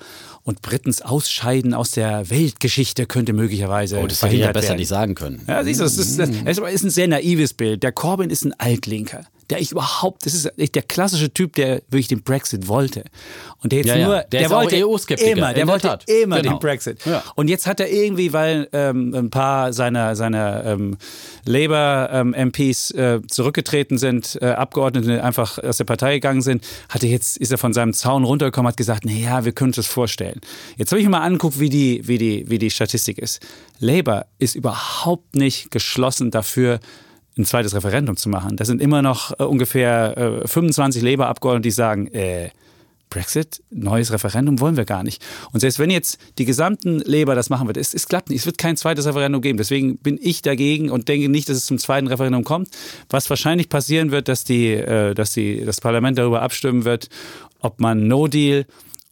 [0.49, 3.99] und Britens Ausscheiden aus der Weltgeschichte könnte möglicherweise.
[3.99, 4.79] Oh, das hätte ich ja besser werden.
[4.79, 5.43] nicht sagen können.
[5.47, 7.83] Ja, siehst du, das ist, das ist ein sehr naives Bild.
[7.83, 12.09] Der Corbyn ist ein Altlinker der ich überhaupt, das ist der klassische Typ, der wirklich
[12.09, 13.05] den Brexit wollte.
[13.63, 14.23] Und der jetzt ja, nur, ja.
[14.25, 16.09] der, der wollte immer, der wollte Tat.
[16.09, 16.55] immer genau.
[16.55, 17.05] den Brexit.
[17.07, 17.23] Ja.
[17.35, 20.99] Und jetzt hat er irgendwie, weil ähm, ein paar seiner, seiner ähm,
[21.47, 27.09] Labour-MPs ähm, äh, zurückgetreten sind, äh, Abgeordnete einfach aus der Partei gegangen sind, hat er
[27.09, 30.38] jetzt, ist er von seinem Zaun runtergekommen, hat gesagt, naja, wir können uns das vorstellen.
[30.77, 33.41] Jetzt habe ich mir mal angeguckt, wie die, wie, die, wie die Statistik ist.
[33.79, 36.81] Labour ist überhaupt nicht geschlossen dafür,
[37.37, 38.57] ein zweites Referendum zu machen.
[38.57, 42.51] Das sind immer noch äh, ungefähr äh, 25 Labour-Abgeordnete, die sagen, äh,
[43.11, 45.25] Brexit, neues Referendum wollen wir gar nicht.
[45.53, 48.47] Und selbst wenn jetzt die gesamten Labour das machen wird, es, es klappt nicht, es
[48.47, 49.57] wird kein zweites Referendum geben.
[49.57, 52.69] Deswegen bin ich dagegen und denke nicht, dass es zum zweiten Referendum kommt.
[53.09, 57.09] Was wahrscheinlich passieren wird, dass, die, äh, dass die, das Parlament darüber abstimmen wird,
[57.61, 58.67] ob man No Deal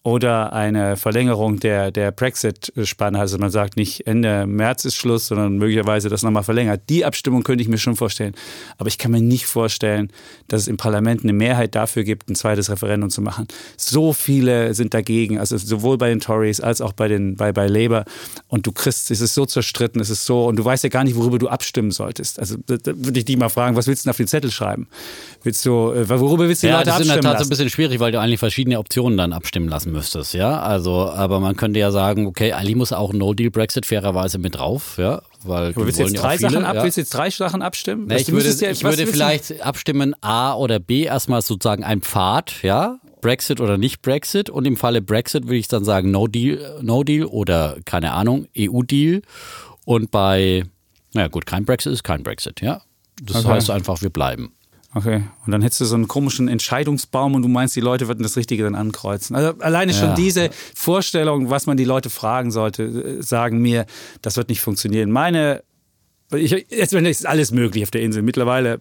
[0.07, 3.19] oder eine Verlängerung der, der Brexit-Spanne.
[3.19, 6.83] Also man sagt nicht Ende März ist Schluss, sondern möglicherweise das nochmal verlängert.
[6.89, 8.37] Die Abstimmung könnte ich mir schon vorstellen.
[8.79, 10.13] Aber ich kann mir nicht vorstellen,
[10.47, 13.49] dass es im Parlament eine Mehrheit dafür gibt, ein zweites Referendum zu machen.
[13.77, 17.67] So viele sind dagegen, also sowohl bei den Tories als auch bei, den, bei, bei
[17.67, 18.05] Labour.
[18.47, 21.03] Und du kriegst, es ist so zerstritten, es ist so, und du weißt ja gar
[21.03, 22.39] nicht, worüber du abstimmen solltest.
[22.39, 24.53] Also da, da würde ich dich mal fragen, was willst du denn auf den Zettel
[24.53, 24.87] schreiben?
[25.43, 27.39] Willst du, äh, worüber willst du die ja, Leute abstimmen Das ist in der Tat
[27.41, 30.61] so ein bisschen schwierig, weil du eigentlich verschiedene Optionen dann abstimmen lassen müsstest, ja.
[30.61, 35.23] Also, aber man könnte ja sagen, okay, eigentlich muss auch No-Deal-Brexit fairerweise mit drauf, ja.
[35.43, 36.85] Weil aber willst du jetzt drei viele, Sachen ab, ja.
[36.85, 38.05] willst jetzt drei Sachen abstimmen?
[38.09, 42.63] Na, ich würde, ja, ich würde vielleicht abstimmen A oder B, erstmal sozusagen ein Pfad,
[42.63, 42.99] ja.
[43.21, 44.51] Brexit oder nicht Brexit.
[44.51, 48.47] Und im Falle Brexit würde ich dann sagen No Deal, No Deal oder keine Ahnung,
[48.57, 49.23] EU-Deal.
[49.85, 50.65] Und bei,
[51.13, 52.83] naja gut, kein Brexit ist kein Brexit, ja.
[53.23, 53.55] Das okay.
[53.55, 54.53] heißt einfach, wir bleiben.
[54.97, 55.25] Okay.
[55.45, 58.39] Und dann hättest du so einen komischen Entscheidungsbaum und du meinst, die Leute würden das
[58.39, 59.37] Richtige dann ankreuzen.
[59.37, 60.15] Also alleine schon ja.
[60.15, 63.85] diese Vorstellung, was man die Leute fragen sollte, äh, sagen mir,
[64.23, 65.11] das wird nicht funktionieren.
[65.11, 65.63] Meine,
[66.33, 68.23] ich, jetzt ist alles möglich auf der Insel.
[68.23, 68.81] Mittlerweile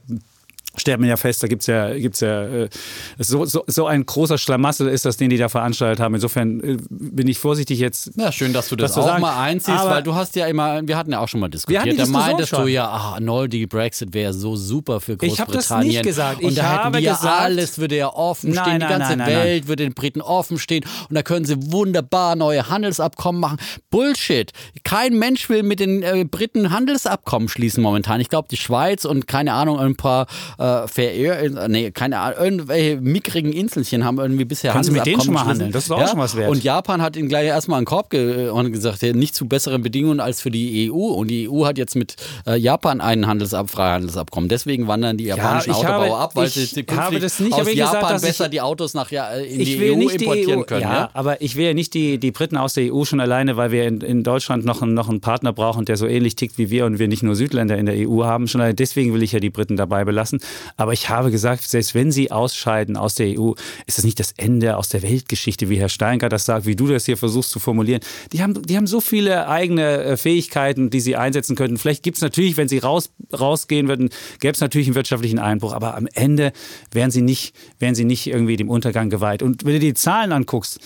[0.79, 2.69] stellt man ja fest, da gibt es ja, gibt's ja äh,
[3.17, 6.15] so, so, so ein großer Schlamassel ist das, den die da veranstaltet haben.
[6.15, 8.11] Insofern äh, bin ich vorsichtig jetzt.
[8.15, 9.21] Ja, schön, dass du das, auch sagen.
[9.21, 11.97] mal einziehst, weil du hast ja immer, wir hatten ja auch schon mal diskutiert.
[11.97, 15.33] Da meintest du ja, ah, no, die Brexit wäre so super für Großbritannien.
[15.33, 16.37] Ich habe das nicht gesagt.
[16.39, 19.17] Ich und da habe wir gesagt, alles würde ja offen nein, stehen, nein, die ganze
[19.17, 23.57] nein, Welt würde den Briten offen stehen und da können sie wunderbar neue Handelsabkommen machen.
[23.89, 24.51] Bullshit.
[24.83, 28.19] Kein Mensch will mit den äh, Briten Handelsabkommen schließen momentan.
[28.21, 33.01] Ich glaube, die Schweiz und keine Ahnung, ein paar äh, Färöer, nee, keine Ahnung, irgendwelche
[33.01, 35.71] mickrigen Inselchen haben irgendwie bisher Kannst du mit denen schon mal handeln?
[35.71, 36.07] Das ist auch ja?
[36.07, 36.49] schon was wert.
[36.49, 40.19] Und Japan hat ihn gleich erstmal einen Korb ge und gesagt, nicht zu besseren Bedingungen
[40.19, 40.95] als für die EU.
[40.95, 42.15] Und die EU hat jetzt mit
[42.47, 44.49] äh, Japan einen Handelsab Freihandelsabkommen.
[44.49, 48.13] Deswegen wandern die japanischen ja, Autobauer habe, ab, weil sie habe das nicht, aus Japan
[48.13, 50.81] gesagt, besser die Autos nach ja, in die EU importieren EU, können.
[50.81, 53.57] Ja, ja, aber ich will ja nicht die, die Briten aus der EU schon alleine,
[53.57, 56.69] weil wir in, in Deutschland noch, noch einen Partner brauchen, der so ähnlich tickt wie
[56.69, 58.47] wir und wir nicht nur Südländer in der EU haben.
[58.47, 60.39] Schon deswegen will ich ja die Briten dabei belassen.
[60.77, 63.53] Aber ich habe gesagt, selbst wenn sie ausscheiden aus der EU,
[63.85, 66.87] ist das nicht das Ende aus der Weltgeschichte, wie Herr Steinker das sagt, wie du
[66.87, 68.01] das hier versuchst zu formulieren.
[68.31, 71.77] Die haben, die haben so viele eigene äh, Fähigkeiten, die sie einsetzen könnten.
[71.77, 75.73] Vielleicht gibt es natürlich, wenn sie raus, rausgehen würden, gäbe es natürlich einen wirtschaftlichen Einbruch.
[75.73, 76.51] Aber am Ende
[76.91, 79.43] wären sie nicht, wären sie nicht irgendwie dem Untergang geweiht.
[79.43, 80.79] Und wenn du die Zahlen anguckst,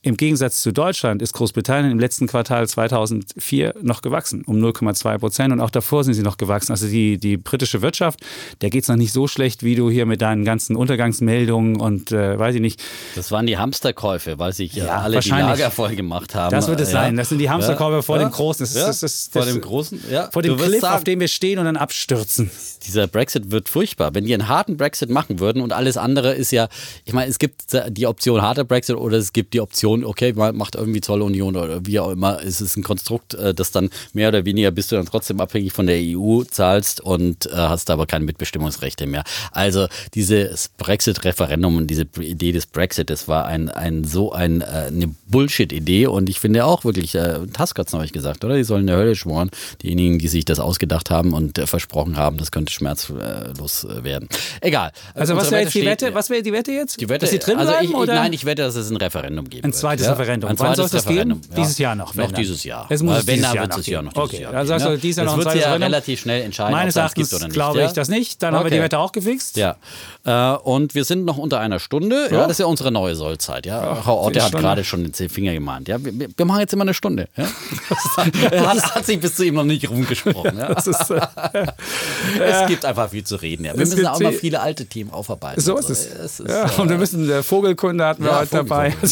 [0.00, 5.52] im Gegensatz zu Deutschland ist Großbritannien im letzten Quartal 2004 noch gewachsen, um 0,2 Prozent.
[5.52, 6.70] Und auch davor sind sie noch gewachsen.
[6.70, 8.20] Also die, die britische Wirtschaft,
[8.60, 12.12] der geht es noch nicht so schlecht, wie du hier mit deinen ganzen Untergangsmeldungen und
[12.12, 12.80] äh, weiß ich nicht.
[13.16, 16.52] Das waren die Hamsterkäufe, weil sich ja, alle die Lager voll gemacht haben.
[16.52, 17.00] Das wird es ja.
[17.02, 17.16] sein.
[17.16, 18.02] Das sind die Hamsterkäufe ja.
[18.02, 18.64] vor dem Großen.
[18.66, 20.30] Das, das, das, vor dem Großen, ja.
[20.30, 22.52] Vor dem Cliff, sagen, auf dem wir stehen und dann abstürzen.
[22.86, 24.14] Dieser Brexit wird furchtbar.
[24.14, 26.68] Wenn die einen harten Brexit machen würden und alles andere ist ja,
[27.04, 30.32] ich meine, es gibt die Option harter Brexit oder es gibt die Option Union, okay,
[30.32, 34.28] macht irgendwie Zollunion oder wie auch immer, es ist ein Konstrukt, äh, das dann mehr
[34.28, 38.06] oder weniger bist du dann trotzdem abhängig von der EU zahlst und äh, hast aber
[38.06, 39.24] keine Mitbestimmungsrechte mehr.
[39.52, 44.64] Also dieses Brexit-Referendum und diese Idee des Brexit, das war ein, ein so ein, äh,
[44.64, 48.56] eine Bullshit-Idee und ich finde auch wirklich, äh, Tusk hat es neulich gesagt, oder?
[48.56, 49.50] Die sollen in der Hölle schworen,
[49.82, 54.28] diejenigen, die sich das ausgedacht haben und äh, versprochen haben, das könnte schmerzlos werden.
[54.60, 54.92] Egal.
[55.14, 56.14] Also was wäre jetzt die Wette?
[56.14, 57.00] Was wäre die Wette jetzt?
[57.00, 58.14] Die Wette, dass sie drin also bleiben, ich, oder?
[58.14, 60.50] Nein, ich wette, dass es ein Referendum geben ein zweites ja, Referendum.
[60.50, 61.40] Ein Wann soll es das geben?
[61.50, 61.56] Ja.
[61.56, 62.14] Dieses Jahr noch.
[62.14, 62.86] Noch dieses Jahr.
[62.88, 64.42] Es muss wenn, dann wird es Jahr noch okay.
[64.42, 64.52] Jahr.
[64.52, 67.82] Dann sagst du, dieses Jahr noch ein zweites ja relativ schnell entscheiden, Meines Erachtens glaube
[67.82, 68.42] ich das nicht.
[68.42, 68.58] Dann okay.
[68.58, 69.56] haben wir die Wette auch gefixt.
[69.56, 69.76] Ja.
[70.24, 72.28] Äh, und wir sind noch unter einer Stunde.
[72.30, 73.66] Ja, das ist ja unsere neue Sollzeit.
[73.66, 73.94] Ja.
[73.96, 75.88] Frau Otte hat gerade schon den Finger gemahnt.
[75.88, 77.28] Ja, wir, machen jetzt immer eine Stunde.
[77.36, 77.46] Ja.
[78.50, 80.58] das hat sich bis zu ihm noch nicht rumgesprochen.
[80.58, 80.70] Ja.
[80.70, 80.74] Äh,
[82.40, 83.64] es gibt einfach viel zu reden.
[83.64, 83.72] Ja.
[83.72, 85.60] Wir müssen auch mal viele alte Themen aufarbeiten.
[85.60, 86.06] So ist es.
[86.06, 88.94] es ja, und wir müssen, der Vogelkunde hatten wir heute dabei.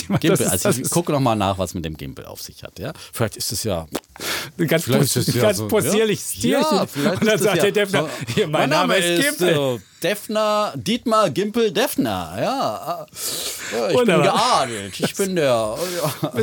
[0.64, 2.78] Also das, ich gucke noch mal nach, was mit dem Gimbal auf sich hat.
[2.78, 2.92] Ja?
[3.12, 3.86] Vielleicht ist es ja
[4.66, 6.40] ganz, vielleicht ist es ja ganz so, possierliches ja?
[6.40, 6.76] Tierchen.
[6.76, 9.38] Ja, vielleicht und dann sagt ja, der Defner, so, hier, mein, mein Name, Name, ist
[9.38, 9.76] Gimpel.
[9.76, 12.34] Äh, Defner, Dietmar Gimpel Defner.
[12.36, 13.06] Ja,
[13.72, 14.66] ja ich Wunderbar.
[14.66, 15.00] bin geadelt.
[15.00, 15.76] Ich bin der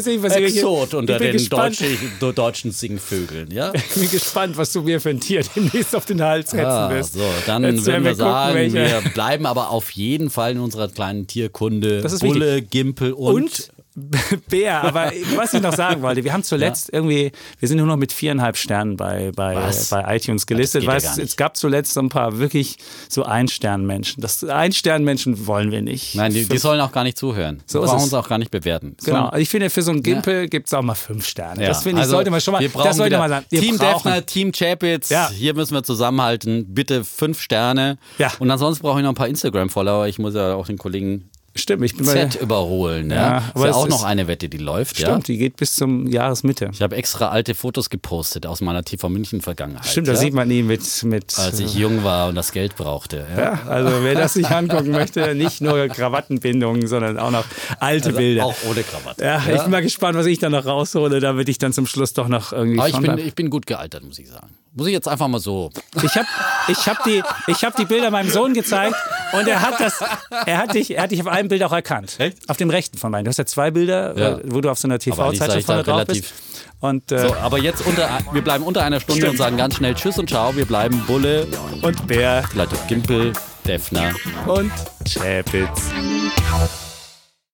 [0.01, 3.51] ja, Exot unter den deutschen, deutschen Singvögeln.
[3.51, 3.72] Ja?
[3.93, 6.89] Ich bin gespannt, was du mir für ein Tier demnächst auf den Hals setzen ah,
[6.89, 7.14] wirst.
[7.14, 10.59] So, dann Jetzt würden wir, wir sagen, gucken, wir bleiben aber auf jeden Fall in
[10.59, 12.01] unserer kleinen Tierkunde.
[12.01, 12.72] Das ist Bulle, wichtig.
[12.72, 13.72] Gimpel und, und
[14.50, 16.96] Bär, aber was ich noch sagen wollte, wir haben zuletzt ja.
[16.96, 21.18] irgendwie, wir sind nur noch mit viereinhalb Sternen bei, bei, bei iTunes gelistet, weil es,
[21.20, 22.78] es gab zuletzt so ein paar wirklich
[23.08, 24.22] so Ein-Stern-Menschen.
[24.22, 26.16] Das Ein-Stern-Menschen wollen wir nicht.
[26.16, 27.62] Nein, die, die, sollen auch gar nicht zuhören.
[27.68, 28.98] So wir brauchen uns auch gar nicht bewerten.
[29.04, 30.46] Genau, also ich finde, für so ein Gimpel ja.
[30.48, 31.62] gibt es auch mal fünf Sterne.
[31.62, 31.68] Ja.
[31.68, 33.46] Das finde ich, also, sollte man schon mal, wir das sollte man sagen.
[33.50, 35.30] Team Defner, Team Chapitz, ja.
[35.30, 36.74] hier müssen wir zusammenhalten.
[36.74, 38.00] Bitte fünf Sterne.
[38.18, 38.32] Ja.
[38.39, 40.08] Und ansonsten brauche ich noch ein paar Instagram-Follower.
[40.08, 43.12] Ich muss ja auch den Kollegen Stimmt, ich bin Z überholen.
[43.12, 44.97] Ja, ja aber ist ja auch noch eine Wette, die läuft.
[44.97, 45.20] Stimmt, ja?
[45.20, 46.72] die geht bis zum Jahresmitte.
[46.74, 49.86] Ich habe extra alte Fotos gepostet aus meiner TV München Vergangenheit.
[49.86, 51.38] Stimmt, da sieht man ihn mit, mit.
[51.38, 53.28] Als ich jung war und das Geld brauchte.
[53.36, 57.45] Ja, ja also wer das sich angucken möchte, nicht nur Krawattenbindungen, sondern auch noch
[57.80, 58.45] alte also Bilder.
[58.45, 59.24] Auch ohne Krawatte.
[59.24, 62.14] Ja, ich bin mal gespannt, was ich da noch raushole, damit ich dann zum Schluss
[62.14, 62.80] doch noch irgendwie.
[62.80, 64.49] Aber ich bin, ich bin gut gealtert, muss ich sagen.
[64.76, 65.70] Muss ich jetzt einfach mal so.
[66.02, 66.28] Ich habe
[66.68, 68.96] ich hab die, hab die Bilder meinem Sohn gezeigt
[69.34, 70.04] und er hat das,
[70.48, 72.16] er hat dich, er hat dich auf einem Bild auch erkannt.
[72.20, 72.50] Echt?
[72.50, 73.26] Auf dem rechten von meinen.
[73.26, 74.40] Du hast ja zwei Bilder, ja.
[74.46, 76.34] wo du auf so einer TV-Zeitschrift vorne drauf bist.
[76.80, 79.32] Und, äh, so, aber jetzt unter, wir bleiben unter einer Stunde stimmt.
[79.34, 80.56] und sagen ganz schnell Tschüss und Ciao.
[80.56, 81.48] Wir bleiben Bulle
[81.82, 83.32] und Bär, Leute Gimpel,
[83.66, 84.12] Defner
[84.48, 84.72] und
[85.08, 85.92] Chapitz.